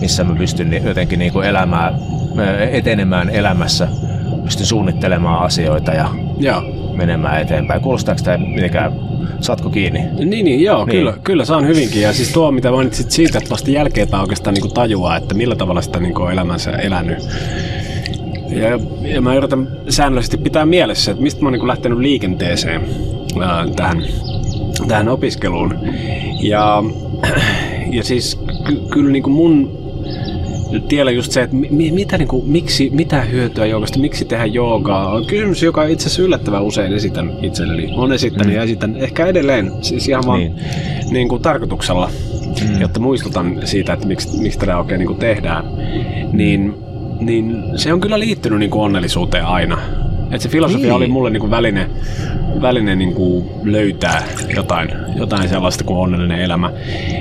missä 0.00 0.24
mä 0.24 0.34
pystyn 0.34 0.84
jotenkin 0.84 1.18
niin 1.18 1.32
kuin 1.32 1.46
elämään, 1.46 1.94
etenemään 2.70 3.30
elämässä, 3.30 3.88
pystyn 4.44 4.66
suunnittelemaan 4.66 5.42
asioita 5.42 5.92
ja 5.92 6.08
joo. 6.38 6.62
Menemään 6.96 7.42
eteenpäin. 7.42 7.80
Kuulostaako 7.80 8.20
tämä 8.24 8.38
mitenkään 8.38 8.92
Saatko 9.40 9.70
kiinni? 9.70 10.00
Niin, 10.24 10.44
niin 10.44 10.62
joo, 10.62 10.84
niin. 10.84 10.98
Kyllä, 10.98 11.14
kyllä 11.24 11.44
saan 11.44 11.66
hyvinkin. 11.66 12.02
Ja 12.02 12.12
siis 12.12 12.32
tuo, 12.32 12.52
mitä 12.52 12.70
mainitsit 12.70 13.10
siitä, 13.10 13.38
että 13.38 13.50
vasta 13.50 13.70
jälkeen 13.70 14.14
oikeastaan 14.14 14.54
niin 14.54 14.62
kuin 14.62 14.74
tajuaa, 14.74 15.16
että 15.16 15.34
millä 15.34 15.56
tavalla 15.56 15.82
sitä 15.82 16.00
niin 16.00 16.14
kuin 16.14 16.32
elämänsä 16.32 16.70
elänyt. 16.70 17.18
Ja, 18.48 18.68
ja 19.14 19.20
mä 19.20 19.34
yritän 19.34 19.68
säännöllisesti 19.88 20.36
pitää 20.36 20.66
mielessä, 20.66 21.10
että 21.10 21.22
mistä 21.22 21.42
mä 21.42 21.46
oon 21.46 21.52
niin 21.52 21.68
lähtenyt 21.68 21.98
liikenteeseen 21.98 22.82
ää, 23.42 23.66
tähän, 23.76 24.04
tähän 24.88 25.08
opiskeluun. 25.08 25.78
Ja, 26.40 26.82
ja 27.96 28.04
siis 28.04 28.40
ky, 28.64 28.80
kyllä 28.90 29.10
niin 29.10 29.22
kuin 29.22 29.34
mun 29.34 29.85
tiellä 30.88 31.10
just 31.10 31.32
se, 31.32 31.42
että 31.42 31.56
mi, 31.56 31.90
mitä, 31.90 32.18
niin 32.18 32.28
kuin, 32.28 32.48
miksi, 32.48 32.90
mitä 32.94 33.20
hyötyä 33.20 33.66
joogasta, 33.66 33.98
miksi 33.98 34.24
tehdä 34.24 34.46
joogaa, 34.46 35.12
on 35.12 35.26
kysymys, 35.26 35.62
joka 35.62 35.84
itse 35.84 36.06
asiassa 36.06 36.22
yllättävän 36.22 36.62
usein 36.62 36.92
esitän 36.92 37.32
itselleni. 37.42 37.92
On 37.94 38.12
esittänyt 38.12 38.46
mm. 38.46 38.56
ja 38.56 38.62
esitän 38.62 38.96
ehkä 38.96 39.26
edelleen, 39.26 39.72
siis 39.82 40.08
ihan 40.08 40.24
vaan 40.26 40.40
niin. 40.40 40.54
Niin 41.10 41.28
kuin 41.28 41.42
tarkoituksella, 41.42 42.10
mm. 42.60 42.80
jotta 42.80 43.00
muistutan 43.00 43.60
siitä, 43.64 43.92
että 43.92 44.06
miksi, 44.06 44.38
miksi 44.38 44.58
tätä 44.58 44.78
oikein 44.78 44.98
niin 44.98 45.06
kuin 45.06 45.18
tehdään. 45.18 45.64
Niin, 46.32 46.74
niin 47.20 47.62
se 47.76 47.92
on 47.92 48.00
kyllä 48.00 48.18
liittynyt 48.18 48.58
niin 48.58 48.70
kuin 48.70 48.82
onnellisuuteen 48.82 49.44
aina. 49.44 49.78
Et 50.30 50.40
se 50.40 50.48
filosofia 50.48 50.82
Niin. 50.86 50.92
oli 50.94 51.08
mulle 51.08 51.30
niinku 51.30 51.50
väline, 51.50 51.90
väline 52.62 52.96
niinku 52.96 53.52
löytää 53.64 54.22
jotain, 54.56 54.88
jotain 55.16 55.48
sellaista 55.48 55.84
kuin 55.84 55.98
onnellinen 55.98 56.40
elämä. 56.40 56.70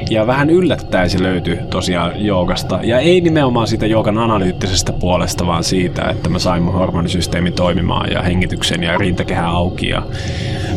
Ja 0.10 0.28
vähän 0.28 0.50
yllättäen 0.50 1.10
se 1.10 1.24
löytyi 1.24 1.60
tosiaan 1.70 2.12
joogasta. 2.26 2.80
Ja 2.84 3.00
ei 3.00 3.22
nimenomaan 3.22 3.68
siitä 3.68 3.86
joogan 3.86 4.18
analyyttisestä 4.18 4.94
puolesta, 4.94 5.48
vaan 5.48 5.64
siitä, 5.64 6.02
että 6.10 6.30
mä 6.30 6.40
sain 6.40 6.64
mun 6.64 6.74
hormonisysteemi 6.74 7.52
toimimaan 7.52 8.12
ja 8.12 8.22
hengityksen 8.22 8.84
ja 8.84 8.98
rintakehän 8.98 9.46
auki. 9.46 9.90
Ja 9.90 10.04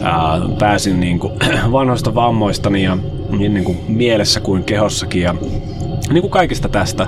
ää, 0.02 0.40
pääsin 0.58 1.00
niinku 1.00 1.32
vanhoista 1.72 2.14
vammoistani 2.14 2.82
ja 2.82 2.98
niin 3.38 3.54
niinku 3.54 3.76
mielessä 3.88 4.40
kuin 4.40 4.64
kehossakin. 4.64 5.22
Ja 5.22 5.34
niin 6.12 6.20
kuin 6.20 6.30
kaikesta 6.30 6.68
tästä. 6.68 7.06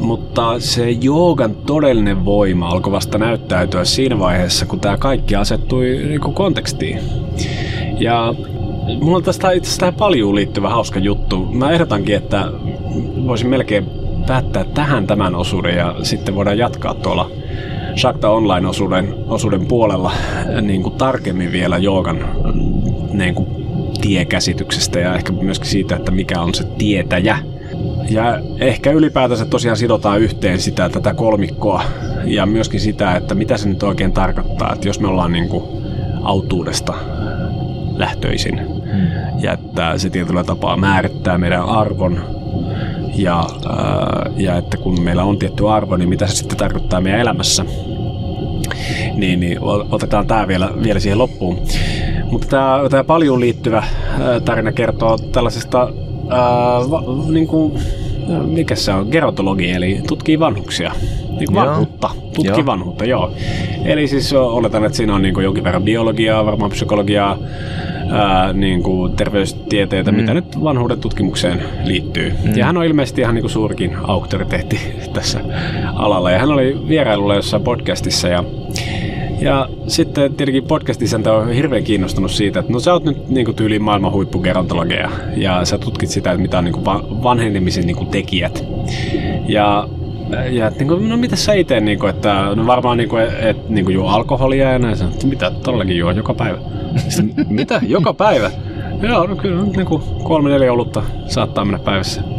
Mutta 0.00 0.60
se 0.60 0.90
joogan 0.90 1.54
todellinen 1.54 2.24
voima 2.24 2.68
alkoi 2.68 2.92
vasta 2.92 3.18
näyttäytyä 3.18 3.84
siinä 3.84 4.18
vaiheessa, 4.18 4.66
kun 4.66 4.80
tämä 4.80 4.96
kaikki 4.96 5.36
asettui 5.36 5.84
niin 6.08 6.20
kontekstiin. 6.20 6.98
Ja 7.98 8.34
mulla 9.00 9.16
on 9.16 9.22
tästä 9.22 9.50
itse 9.50 9.68
asiassa 9.68 9.80
tähän 9.80 9.94
paljon 9.94 10.34
liittyvä 10.34 10.68
hauska 10.68 10.98
juttu. 10.98 11.46
Mä 11.52 11.70
ehdotankin, 11.70 12.16
että 12.16 12.52
voisin 13.26 13.48
melkein 13.48 13.86
päättää 14.26 14.64
tähän 14.64 15.06
tämän 15.06 15.34
osuuden 15.34 15.76
ja 15.76 15.94
sitten 16.02 16.34
voidaan 16.34 16.58
jatkaa 16.58 16.94
tuolla 16.94 17.30
Shakta 17.96 18.30
Online-osuuden 18.30 19.14
osuuden 19.28 19.66
puolella 19.66 20.12
niin 20.62 20.82
kuin 20.82 20.94
tarkemmin 20.94 21.52
vielä 21.52 21.78
joogan 21.78 22.28
niin 23.12 23.34
kuin 23.34 23.48
tiekäsityksestä 24.00 24.98
ja 24.98 25.14
ehkä 25.14 25.32
myöskin 25.32 25.68
siitä, 25.68 25.96
että 25.96 26.10
mikä 26.10 26.40
on 26.40 26.54
se 26.54 26.64
tietäjä. 26.64 27.38
Ja 28.10 28.40
ehkä 28.58 28.90
ylipäätänsä 28.90 29.44
tosiaan 29.44 29.76
sidotaan 29.76 30.20
yhteen 30.20 30.60
sitä 30.60 30.88
tätä 30.88 31.14
kolmikkoa 31.14 31.82
ja 32.24 32.46
myöskin 32.46 32.80
sitä, 32.80 33.16
että 33.16 33.34
mitä 33.34 33.56
se 33.56 33.68
nyt 33.68 33.82
oikein 33.82 34.12
tarkoittaa, 34.12 34.72
että 34.72 34.88
jos 34.88 35.00
me 35.00 35.08
ollaan 35.08 35.32
niin 35.32 35.48
kuin 35.48 35.64
autuudesta 36.22 36.94
lähtöisin 37.96 38.60
ja 39.40 39.52
että 39.52 39.98
se 39.98 40.10
tietyllä 40.10 40.44
tapaa 40.44 40.76
määrittää 40.76 41.38
meidän 41.38 41.64
arvon 41.64 42.20
ja, 43.14 43.46
ää, 43.68 44.30
ja 44.36 44.56
että 44.56 44.76
kun 44.76 45.02
meillä 45.02 45.24
on 45.24 45.38
tietty 45.38 45.68
arvo, 45.68 45.96
niin 45.96 46.08
mitä 46.08 46.26
se 46.26 46.36
sitten 46.36 46.58
tarkoittaa 46.58 47.00
meidän 47.00 47.20
elämässä. 47.20 47.64
Niin, 49.14 49.40
niin 49.40 49.58
otetaan 49.90 50.26
tämä 50.26 50.48
vielä, 50.48 50.70
vielä 50.82 51.00
siihen 51.00 51.18
loppuun. 51.18 51.58
Mutta 52.30 52.46
tämä, 52.46 52.80
tämä 52.90 53.04
paljon 53.04 53.40
liittyvä 53.40 53.82
ää, 54.20 54.40
tarina 54.40 54.72
kertoo 54.72 55.18
tällaisesta, 55.18 55.80
ää, 56.28 56.90
va, 56.90 57.02
niin 57.30 57.46
kuin, 57.46 57.72
mikä 58.46 58.74
se 58.74 58.92
on, 58.92 59.08
gerontologi, 59.10 59.70
eli 59.70 60.00
tutkii 60.08 60.38
vanhuksia. 60.38 60.92
Niin 61.38 61.54
Joo. 61.54 61.66
vanhuutta, 61.66 62.10
tutkii 62.34 62.58
Joo. 62.58 62.66
vanhuutta, 62.66 63.04
joo. 63.04 63.32
Eli 63.84 64.08
siis 64.08 64.32
oletan, 64.32 64.84
että 64.84 64.96
siinä 64.96 65.14
on 65.14 65.22
niin 65.22 65.34
kuin 65.34 65.44
jonkin 65.44 65.64
verran 65.64 65.82
biologiaa, 65.82 66.46
varmaan 66.46 66.70
psykologiaa, 66.70 67.38
ää, 68.10 68.52
niin 68.52 68.82
kuin 68.82 69.16
terveystieteitä, 69.16 70.12
mm. 70.12 70.16
mitä 70.16 70.34
nyt 70.34 70.62
vanhuuden 70.62 71.00
tutkimukseen 71.00 71.62
liittyy. 71.84 72.32
Mm. 72.44 72.56
Ja 72.56 72.66
hän 72.66 72.76
on 72.76 72.84
ilmeisesti 72.84 73.20
ihan 73.20 73.34
niin 73.34 73.42
kuin 73.42 73.50
suurikin 73.50 73.96
auktoriteetti 74.02 74.80
tässä 75.12 75.40
alalla. 75.94 76.30
Ja 76.30 76.38
hän 76.38 76.50
oli 76.50 76.88
vierailulla 76.88 77.34
jossain 77.34 77.62
podcastissa 77.62 78.28
ja 78.28 78.44
ja 79.40 79.68
sitten 79.86 80.34
tietenkin 80.34 80.64
podcastisäntä 80.64 81.32
on 81.32 81.52
hirveän 81.52 81.84
kiinnostunut 81.84 82.30
siitä, 82.30 82.60
että 82.60 82.72
no 82.72 82.80
sä 82.80 82.92
oot 82.92 83.04
nyt 83.04 83.28
niin 83.28 83.44
kuin 83.44 83.54
tyyliin 83.54 83.82
maailman 83.82 84.12
huippugerontologeja 84.12 85.10
ja 85.36 85.64
sä 85.64 85.78
tutkit 85.78 86.10
sitä, 86.10 86.30
että 86.30 86.42
mitä 86.42 86.58
on 86.58 86.64
niin 86.64 86.72
kuin 86.72 86.84
va- 86.84 87.04
vanhenemisen 87.22 87.86
niin 87.86 87.96
kuin 87.96 88.10
tekijät. 88.10 88.64
Ja 89.48 89.88
ja 90.50 90.66
että 90.66 90.78
niin 90.78 90.88
kuin, 90.88 91.08
no 91.08 91.16
mitä 91.16 91.36
sä 91.36 91.52
itse, 91.52 91.80
niin 91.80 91.98
kuin, 91.98 92.10
että 92.10 92.52
no 92.54 92.66
varmaan 92.66 92.96
niin 92.96 93.08
kuin, 93.08 93.22
et, 93.40 93.68
niin 93.68 93.84
kuin 93.84 93.94
juo 93.94 94.08
alkoholia 94.08 94.72
ja 94.72 94.78
näin, 94.78 95.02
että 95.02 95.26
mitä 95.26 95.50
todellakin 95.50 95.96
juo 95.96 96.10
joka 96.10 96.34
päivä. 96.34 96.58
Sitten, 97.08 97.46
mitä? 97.50 97.80
Joka 97.86 98.14
päivä? 98.14 98.50
Joo, 99.08 99.26
no 99.26 99.36
kyllä 99.36 99.62
niin 99.62 99.86
kuin 99.86 100.02
kolme 100.22 100.50
neljä 100.50 100.72
olutta 100.72 101.02
saattaa 101.26 101.64
mennä 101.64 101.78
päivässä. 101.78 102.37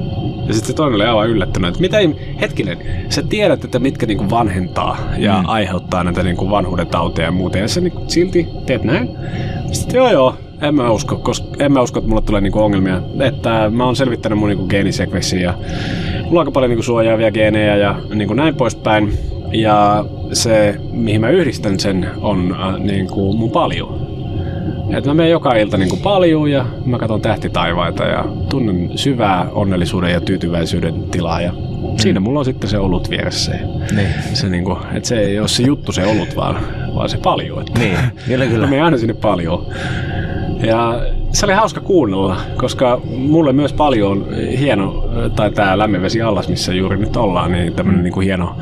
Ja 0.49 0.55
sitten 0.55 0.67
se 0.67 0.73
toinen 0.73 0.95
oli 0.95 1.05
aivan 1.05 1.29
yllättynyt, 1.29 1.67
että 1.67 1.81
mitä 1.81 1.99
ei, 1.99 2.35
hetkinen, 2.41 2.77
sä 3.09 3.21
tiedät, 3.21 3.63
että 3.63 3.79
mitkä 3.79 4.05
niinku 4.05 4.29
vanhentaa 4.29 4.97
ja 5.17 5.37
mm. 5.37 5.43
aiheuttaa 5.47 6.03
näitä 6.03 6.23
niinku 6.23 6.49
vanhuuden 6.49 6.87
tauteja 6.87 7.27
ja 7.27 7.31
muuta, 7.31 7.57
ja 7.57 7.67
sä 7.67 7.81
niinku 7.81 8.03
silti 8.07 8.47
teet 8.65 8.83
näin. 8.83 9.09
Sitten 9.71 9.97
joo 9.97 10.11
joo, 10.11 10.35
en 10.61 10.75
mä 10.75 10.91
usko, 10.91 11.15
koska 11.15 11.47
en 11.59 11.71
mä 11.71 11.81
usko, 11.81 11.99
että 11.99 12.09
mulle 12.09 12.21
tulee 12.21 12.41
niinku 12.41 12.59
ongelmia. 12.59 13.01
Että 13.19 13.69
mä 13.69 13.85
oon 13.85 13.95
selvittänyt 13.95 14.39
mun 14.39 14.49
niinku 14.49 14.67
geenisekvenssin 14.67 15.41
ja 15.41 15.53
mulla 16.23 16.31
on 16.31 16.37
aika 16.37 16.51
paljon 16.51 16.69
niinku 16.69 16.83
suojaavia 16.83 17.31
geenejä 17.31 17.75
ja 17.75 17.95
niinku 18.13 18.33
näin 18.33 18.55
poispäin. 18.55 19.13
Ja 19.51 20.05
se, 20.33 20.75
mihin 20.91 21.21
mä 21.21 21.29
yhdistän 21.29 21.79
sen, 21.79 22.07
on 22.21 22.55
äh, 22.59 22.79
niinku 22.79 23.33
mun 23.33 23.51
paljon. 23.51 24.08
Et 24.97 25.05
mä 25.05 25.13
menen 25.13 25.31
joka 25.31 25.53
ilta 25.55 25.77
niin 25.77 25.99
paljon 26.03 26.51
ja 26.51 26.65
mä 26.85 26.97
katson 26.99 27.21
tähtitaivaita 27.21 28.03
ja 28.03 28.25
tunnen 28.49 28.91
syvää 28.95 29.45
onnellisuuden 29.51 30.11
ja 30.13 30.21
tyytyväisyyden 30.21 31.03
tilaa 31.03 31.41
ja 31.41 31.53
siinä 31.97 32.19
mulla 32.19 32.39
on 32.39 32.45
sitten 32.45 32.69
se 32.69 32.77
olut 32.77 33.09
vieressä. 33.09 33.51
Niin. 33.95 34.07
se 34.33 34.49
niin 34.49 34.63
kuin, 34.63 34.77
että 34.93 35.09
se 35.09 35.19
ei 35.19 35.39
ole 35.39 35.47
se 35.47 35.63
juttu 35.63 35.91
se 35.91 36.05
olut, 36.05 36.35
vaan, 36.35 36.57
vaan 36.95 37.09
se 37.09 37.17
paljon. 37.17 37.59
Että 37.59 37.79
Niin, 37.79 37.97
kyllä 38.27 38.45
Mä 38.45 38.51
kyllä. 38.51 38.67
menen 38.67 38.85
aina 38.85 38.97
sinne 38.97 39.13
paljon. 39.13 39.65
Ja 40.63 41.01
se 41.31 41.45
oli 41.45 41.53
hauska 41.53 41.81
kuunnella, 41.81 42.37
koska 42.57 43.01
mulle 43.05 43.53
myös 43.53 43.73
paljon 43.73 44.11
on 44.11 44.25
hieno, 44.59 45.09
tai 45.35 45.51
tämä 45.51 45.77
lämminvesi 45.77 46.21
allas, 46.21 46.49
missä 46.49 46.73
juuri 46.73 46.97
nyt 46.97 47.17
ollaan, 47.17 47.51
niin 47.51 47.73
tämmöinen 47.73 48.03
niin 48.03 48.13
kuin 48.13 48.25
hieno 48.25 48.55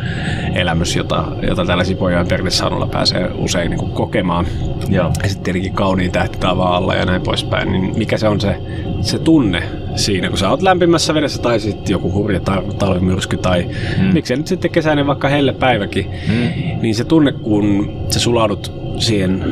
elämys, 0.56 0.96
jota, 0.96 1.26
jota 1.48 1.66
täällä 1.66 1.84
Sipojan 1.84 2.28
Perdesaunolla 2.28 2.88
pääsee 2.88 3.32
usein 3.36 3.70
niin 3.70 3.80
kuin 3.80 3.92
kokemaan. 3.92 4.46
Joo. 4.90 5.12
Ja 5.24 5.30
sitten 5.30 5.44
tietenkin 5.44 5.74
kauniin 5.74 6.12
tähti 6.12 6.38
alla 6.44 6.96
ja 6.96 7.06
näin 7.06 7.22
poispäin, 7.22 7.72
niin 7.72 7.98
mikä 7.98 8.18
se 8.18 8.28
on 8.28 8.42
se, 8.42 8.62
se 9.02 9.20
tunne 9.20 9.64
siinä, 9.96 10.30
kun 10.30 10.38
sä 10.38 10.50
oot 10.50 10.62
lämpimässä 10.62 11.14
vedessä 11.14 11.42
tai 11.42 11.60
sitten 11.60 11.92
joku 11.94 12.12
hurja 12.12 12.40
tar- 12.40 12.74
talvimyrsky 12.74 13.38
tai 13.38 13.68
mm. 13.98 14.14
miksei 14.14 14.38
nyt 14.38 14.48
sitten 14.48 14.72
kesäinen 14.72 15.08
vaikka 15.08 15.28
helle 15.28 15.54
päiväkin, 15.54 16.06
mm. 16.06 16.82
niin 16.82 16.96
se 16.96 17.04
tunne, 17.04 17.32
kun 17.32 17.98
sä 18.10 18.20
sulaudut 18.20 18.72
siihen 18.98 19.46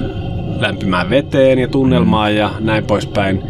lämpimään 0.59 1.09
veteen 1.09 1.59
ja 1.59 1.67
tunnelmaan 1.67 2.35
ja 2.35 2.51
näin 2.59 2.83
poispäin. 2.83 3.43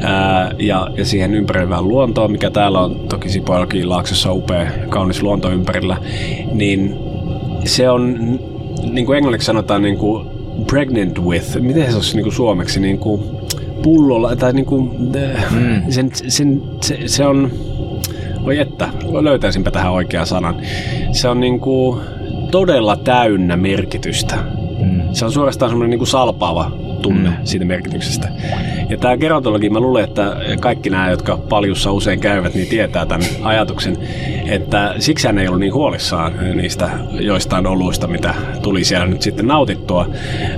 Ää, 0.00 0.50
ja, 0.58 0.90
ja 0.96 1.04
siihen 1.04 1.34
ympäröivään 1.34 1.88
luontoon, 1.88 2.32
mikä 2.32 2.50
täällä 2.50 2.80
on 2.80 3.00
toki 3.08 3.28
Sipoillakin 3.28 3.88
laaksossa 3.88 4.32
upea, 4.32 4.66
kaunis 4.88 5.22
luonto 5.22 5.50
ympärillä, 5.50 5.96
niin 6.52 6.96
se 7.64 7.90
on, 7.90 8.38
niin 8.90 9.06
kuin 9.06 9.16
englanniksi 9.16 9.46
sanotaan, 9.46 9.82
niin 9.82 9.98
kuin 9.98 10.26
pregnant 10.66 11.18
with, 11.18 11.60
miten 11.60 11.90
se 11.90 11.96
olisi 11.96 12.16
niin 12.16 12.24
kuin 12.24 12.34
suomeksi, 12.34 12.80
niin 12.80 12.98
kuin 12.98 13.22
pullolla, 13.82 14.36
tai 14.36 14.52
niin 14.52 14.66
kuin, 14.66 14.90
mm. 15.50 15.82
sen, 15.90 16.10
sen, 16.12 16.62
se, 16.80 16.98
se 17.06 17.26
on, 17.26 17.50
voi 18.44 18.58
että, 18.58 18.88
löytäisinpä 19.20 19.70
tähän 19.70 19.92
oikean 19.92 20.26
sanan. 20.26 20.56
Se 21.12 21.28
on 21.28 21.40
niin 21.40 21.60
kuin 21.60 22.00
todella 22.50 22.96
täynnä 22.96 23.56
merkitystä. 23.56 24.57
Se 25.18 25.24
on 25.24 25.32
suorastaan 25.32 25.70
semmoinen 25.70 25.90
niin 25.90 25.98
kuin 25.98 26.08
salpaava 26.08 26.70
tunne 27.02 27.30
mm. 27.30 27.36
siitä 27.44 27.64
merkityksestä. 27.64 28.28
Ja 28.88 28.98
tämä 28.98 29.16
gerontologi, 29.16 29.70
mä 29.70 29.80
luulen, 29.80 30.04
että 30.04 30.36
kaikki 30.60 30.90
nämä, 30.90 31.10
jotka 31.10 31.36
paljussa 31.36 31.92
usein 31.92 32.20
käyvät, 32.20 32.54
niin 32.54 32.68
tietää 32.68 33.06
tämän 33.06 33.26
ajatuksen, 33.42 33.96
että 34.46 34.94
siksi 34.98 35.26
hän 35.26 35.38
ei 35.38 35.48
ollut 35.48 35.60
niin 35.60 35.74
huolissaan 35.74 36.32
niistä 36.54 36.90
joistain 37.20 37.66
oluista, 37.66 38.06
mitä 38.06 38.34
tuli 38.62 38.84
siellä 38.84 39.06
nyt 39.06 39.22
sitten 39.22 39.46
nautittua 39.46 40.08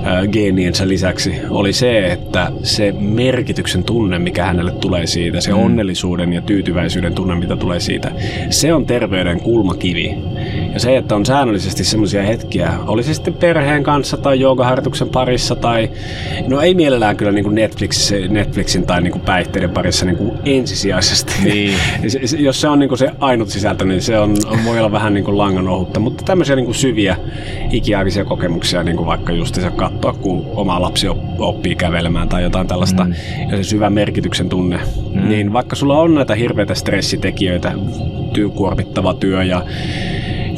ää, 0.02 0.26
geeniensä 0.26 0.88
lisäksi, 0.88 1.34
oli 1.50 1.72
se, 1.72 2.06
että 2.06 2.52
se 2.62 2.94
merkityksen 2.98 3.84
tunne, 3.84 4.18
mikä 4.18 4.44
hänelle 4.44 4.72
tulee 4.72 5.06
siitä, 5.06 5.40
se 5.40 5.52
mm. 5.52 5.58
onnellisuuden 5.58 6.32
ja 6.32 6.40
tyytyväisyyden 6.40 7.14
tunne, 7.14 7.34
mitä 7.34 7.56
tulee 7.56 7.80
siitä, 7.80 8.10
se 8.50 8.74
on 8.74 8.86
terveyden 8.86 9.40
kulmakivi. 9.40 10.18
Ja 10.72 10.80
se, 10.80 10.96
että 10.96 11.16
on 11.16 11.26
säännöllisesti 11.26 11.84
semmoisia 11.84 12.22
hetkiä, 12.22 12.72
oli 12.86 13.02
se 13.02 13.14
sitten 13.14 13.34
perheen 13.34 13.82
kanssa 13.82 14.16
tai 14.16 14.40
joogaharjoituksen 14.40 15.08
parissa 15.08 15.54
tai, 15.56 15.90
no 16.48 16.60
ei 16.60 16.74
mielellään 16.74 17.16
kyllä 17.16 17.32
niin 17.32 17.44
kuin 17.44 17.54
Netflix, 17.54 18.12
Netflixin 18.28 18.86
tai 18.86 19.02
niin 19.02 19.12
kuin 19.12 19.22
päihteiden 19.22 19.70
parissa 19.70 20.06
niin 20.06 20.16
kuin 20.16 20.32
ensisijaisesti. 20.44 21.32
Niin. 21.44 21.74
Se- 22.10 22.36
Jos 22.36 22.60
se 22.60 22.68
on 22.68 22.78
niin 22.78 22.88
kuin 22.88 22.98
se 22.98 23.10
ainut 23.20 23.48
sisältö, 23.48 23.84
niin 23.84 24.02
se 24.02 24.18
on, 24.18 24.36
voi 24.64 24.78
olla 24.78 24.92
vähän 24.92 25.14
niin 25.14 25.24
kuin 25.24 25.38
langan 25.38 25.68
ohutta, 25.68 26.00
mutta 26.00 26.24
tämmöisiä 26.24 26.56
niin 26.56 26.64
kuin 26.64 26.74
syviä 26.74 27.16
ikiaikaisia 27.70 28.24
kokemuksia, 28.24 28.82
niin 28.82 28.96
kuin 28.96 29.06
vaikka 29.06 29.32
just 29.32 29.54
se 29.54 29.70
katsoa, 29.76 30.12
kun 30.12 30.46
oma 30.54 30.80
lapsi 30.80 31.08
op- 31.08 31.40
oppii 31.40 31.74
kävelemään 31.74 32.28
tai 32.28 32.42
jotain 32.42 32.66
tällaista, 32.66 33.04
mm. 33.04 33.14
ja 33.50 33.56
se 33.56 33.62
syvä 33.62 33.90
merkityksen 33.90 34.48
tunne, 34.48 34.80
mm. 35.14 35.28
niin 35.28 35.52
vaikka 35.52 35.76
sulla 35.76 35.98
on 35.98 36.14
näitä 36.14 36.34
hirveitä 36.34 36.74
stressitekijöitä, 36.74 37.72
tyy, 38.32 38.50
kuormittava 38.50 39.14
työ 39.14 39.42
ja 39.42 39.62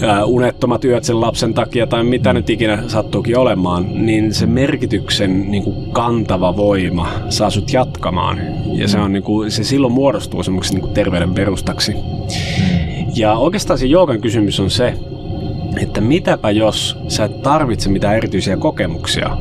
ää, 0.02 0.24
unettomat 0.24 0.84
yöt 0.84 1.04
sen 1.04 1.20
lapsen 1.20 1.54
takia 1.54 1.86
tai 1.86 2.04
mitä 2.04 2.32
nyt 2.32 2.50
ikinä 2.50 2.82
sattuukin 2.86 3.38
olemaan, 3.38 4.06
niin 4.06 4.34
se 4.34 4.46
merkityksen 4.46 5.50
niin 5.50 5.62
kuin 5.62 5.92
kantava 5.92 6.56
voima 6.56 7.08
saa 7.28 7.50
sut 7.50 7.72
jatkamaan. 7.72 8.38
Ja 8.72 8.88
se, 8.88 8.98
on, 8.98 9.12
niin 9.12 9.22
kuin, 9.22 9.50
se 9.50 9.64
silloin 9.64 9.92
muodostuu 9.92 10.42
semmoiseksi 10.42 10.74
niin 10.74 10.82
kuin 10.82 10.94
terveyden 10.94 11.34
perustaksi. 11.34 11.94
Ja 13.16 13.32
oikeastaan 13.32 13.78
se 13.78 13.86
joogan 13.86 14.20
kysymys 14.20 14.60
on 14.60 14.70
se, 14.70 14.94
että 15.82 16.00
mitäpä 16.00 16.50
jos 16.50 16.98
sä 17.08 17.24
et 17.24 17.42
tarvitse 17.42 17.90
mitään 17.90 18.16
erityisiä 18.16 18.56
kokemuksia 18.56 19.36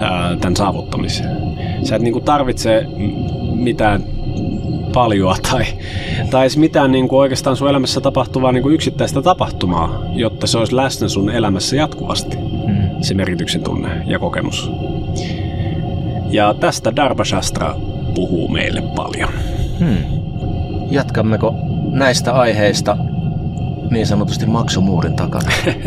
ää, 0.00 0.36
tämän 0.36 0.56
saavuttamiseen. 0.56 1.36
Sä 1.82 1.96
et 1.96 2.02
niinku 2.02 2.20
tarvitse 2.20 2.86
mitään 3.54 4.13
paljoa 4.94 5.36
tai, 5.50 5.64
tai 6.30 6.42
edes 6.42 6.56
mitään 6.56 6.92
niin 6.92 7.08
kuin 7.08 7.20
oikeastaan 7.20 7.56
sun 7.56 7.68
elämässä 7.68 8.00
tapahtuvaa 8.00 8.52
niin 8.52 8.62
kuin 8.62 8.74
yksittäistä 8.74 9.22
tapahtumaa, 9.22 10.02
jotta 10.12 10.46
se 10.46 10.58
olisi 10.58 10.76
läsnä 10.76 11.08
sun 11.08 11.30
elämässä 11.30 11.76
jatkuvasti, 11.76 12.36
mm. 12.66 12.90
se 13.00 13.14
merkityksen 13.14 13.62
tunne 13.62 14.02
ja 14.06 14.18
kokemus. 14.18 14.70
Ja 16.30 16.54
tästä 16.54 16.96
Darbashastra 16.96 17.74
puhuu 18.14 18.48
meille 18.48 18.82
paljon. 18.96 19.30
Hmm. 19.78 19.96
Jatkammeko 20.90 21.54
näistä 21.90 22.32
aiheista 22.32 22.96
niin 23.90 24.06
sanotusti 24.06 24.46
maksumuurin 24.46 25.16
takana? 25.16 25.50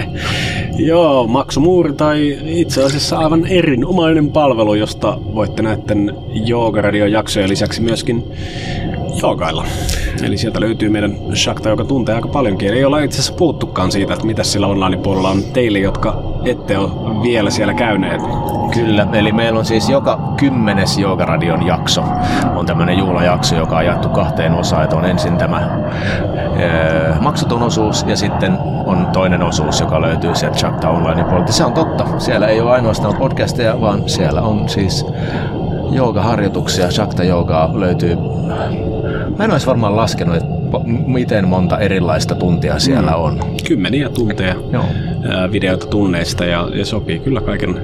Joo, 0.78 1.28
maksumuuri 1.28 1.94
tai 1.94 2.38
itse 2.46 2.84
asiassa 2.84 3.18
aivan 3.18 3.46
erinomainen 3.46 4.32
palvelu, 4.32 4.74
josta 4.74 5.18
voitte 5.36 5.62
näiden 5.64 6.16
Joogaradion 6.46 7.12
jaksojen 7.12 7.50
lisäksi 7.50 7.82
myöskin 7.82 8.24
joogailla. 9.22 9.66
Eli 10.24 10.38
sieltä 10.38 10.60
löytyy 10.60 10.90
meidän 10.90 11.18
Shakta, 11.36 11.70
joka 11.70 11.84
tuntee 11.84 12.16
aika 12.16 12.28
paljonkin. 12.28 12.74
Ei 12.74 12.86
olla 12.86 13.00
itse 13.00 13.16
asiassa 13.16 13.34
puhuttukaan 13.34 13.92
siitä, 13.92 14.14
että 14.14 14.26
mitä 14.26 14.44
sillä 14.44 14.68
online-puolella 14.68 15.30
on 15.30 15.44
teille, 15.44 15.80
jotka 15.80 16.24
ette 16.46 16.78
ole 16.78 17.24
vielä 17.24 17.50
siellä 17.50 17.74
käyneet. 17.74 18.22
Kyllä, 18.74 19.08
eli 19.14 19.32
meillä 19.32 19.60
on 19.60 19.66
siis 19.66 19.90
joka 19.90 20.20
kymmenes 20.38 20.98
Joogaradion 20.98 21.66
jakso 21.66 22.04
on 22.56 22.66
tämmöinen 22.66 22.98
juhlajakso, 22.98 23.56
joka 23.56 23.78
on 23.78 23.86
jaettu 23.86 24.10
kahteen 24.10 24.54
osaan. 24.54 24.84
Että 24.84 24.96
on 24.96 25.06
ensin 25.06 25.38
tämä 25.38 25.70
ee, 26.60 27.14
maksuton 27.22 27.64
osuus 27.64 28.06
ja 28.08 28.16
sitten 28.16 28.58
on 28.86 29.08
toinen 29.14 29.44
osuus, 29.44 29.80
joka 29.80 30.02
löytyy 30.02 30.36
sieltä 30.36 30.58
Shakta 30.58 30.90
Online 30.90 31.24
puolelta. 31.24 31.52
Se 31.52 31.66
on 31.66 31.74
totta. 31.74 32.06
Siellä 32.18 32.48
ei 32.48 32.62
ole 32.62 32.72
ainoastaan 32.72 33.16
podcasteja, 33.16 33.82
vaan 33.82 34.10
siellä 34.10 34.42
on 34.42 34.70
siis 34.70 35.06
joogaharjoituksia, 35.92 36.92
Shakta 36.92 37.24
Joogaa 37.24 37.70
löytyy 37.74 38.18
Mä 39.38 39.44
en 39.44 39.52
olisi 39.52 39.68
varmaan 39.68 39.96
laskenut, 39.96 40.36
että 40.36 40.58
miten 41.06 41.48
monta 41.48 41.80
erilaista 41.80 42.36
tuntia 42.36 42.80
siellä 42.80 43.12
mm. 43.12 43.18
on. 43.18 43.40
Kymmeniä 43.68 44.10
tunteja 44.10 44.56
Joo. 44.72 44.86
videoita 45.52 45.88
tunneista 45.88 46.46
ja, 46.46 46.70
ja 46.74 46.86
sopii 46.86 47.20
kyllä 47.20 47.42
kaiken, 47.42 47.82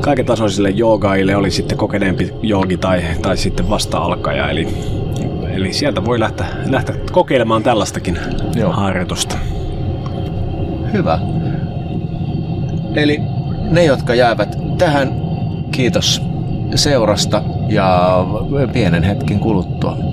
kaiken 0.00 0.26
tasoisille 0.26 0.70
joogaille, 0.70 1.36
oli 1.36 1.50
sitten 1.50 1.78
kokeneempi 1.78 2.32
joogi 2.42 2.76
tai, 2.76 3.02
tai 3.22 3.36
sitten 3.36 3.70
vasta-alkaja. 3.70 4.50
Eli, 4.50 4.68
eli 5.52 5.72
sieltä 5.72 6.04
voi 6.04 6.20
lähteä, 6.20 6.46
lähteä 6.70 6.96
kokeilemaan 7.12 7.62
tällaistakin 7.62 8.18
Joo. 8.54 8.72
harjoitusta. 8.72 9.36
Hyvä. 10.92 11.18
Eli 12.94 13.20
ne, 13.70 13.84
jotka 13.84 14.14
jäävät 14.14 14.58
tähän, 14.78 15.12
kiitos 15.70 16.22
seurasta 16.74 17.42
ja 17.68 18.24
pienen 18.72 19.02
hetken 19.02 19.40
kuluttua 19.40 20.11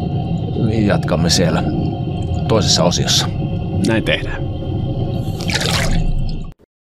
jatkamme 0.68 1.30
siellä 1.30 1.64
toisessa 2.48 2.84
osiossa. 2.84 3.30
Näin 3.88 4.04
tehdään. 4.04 4.49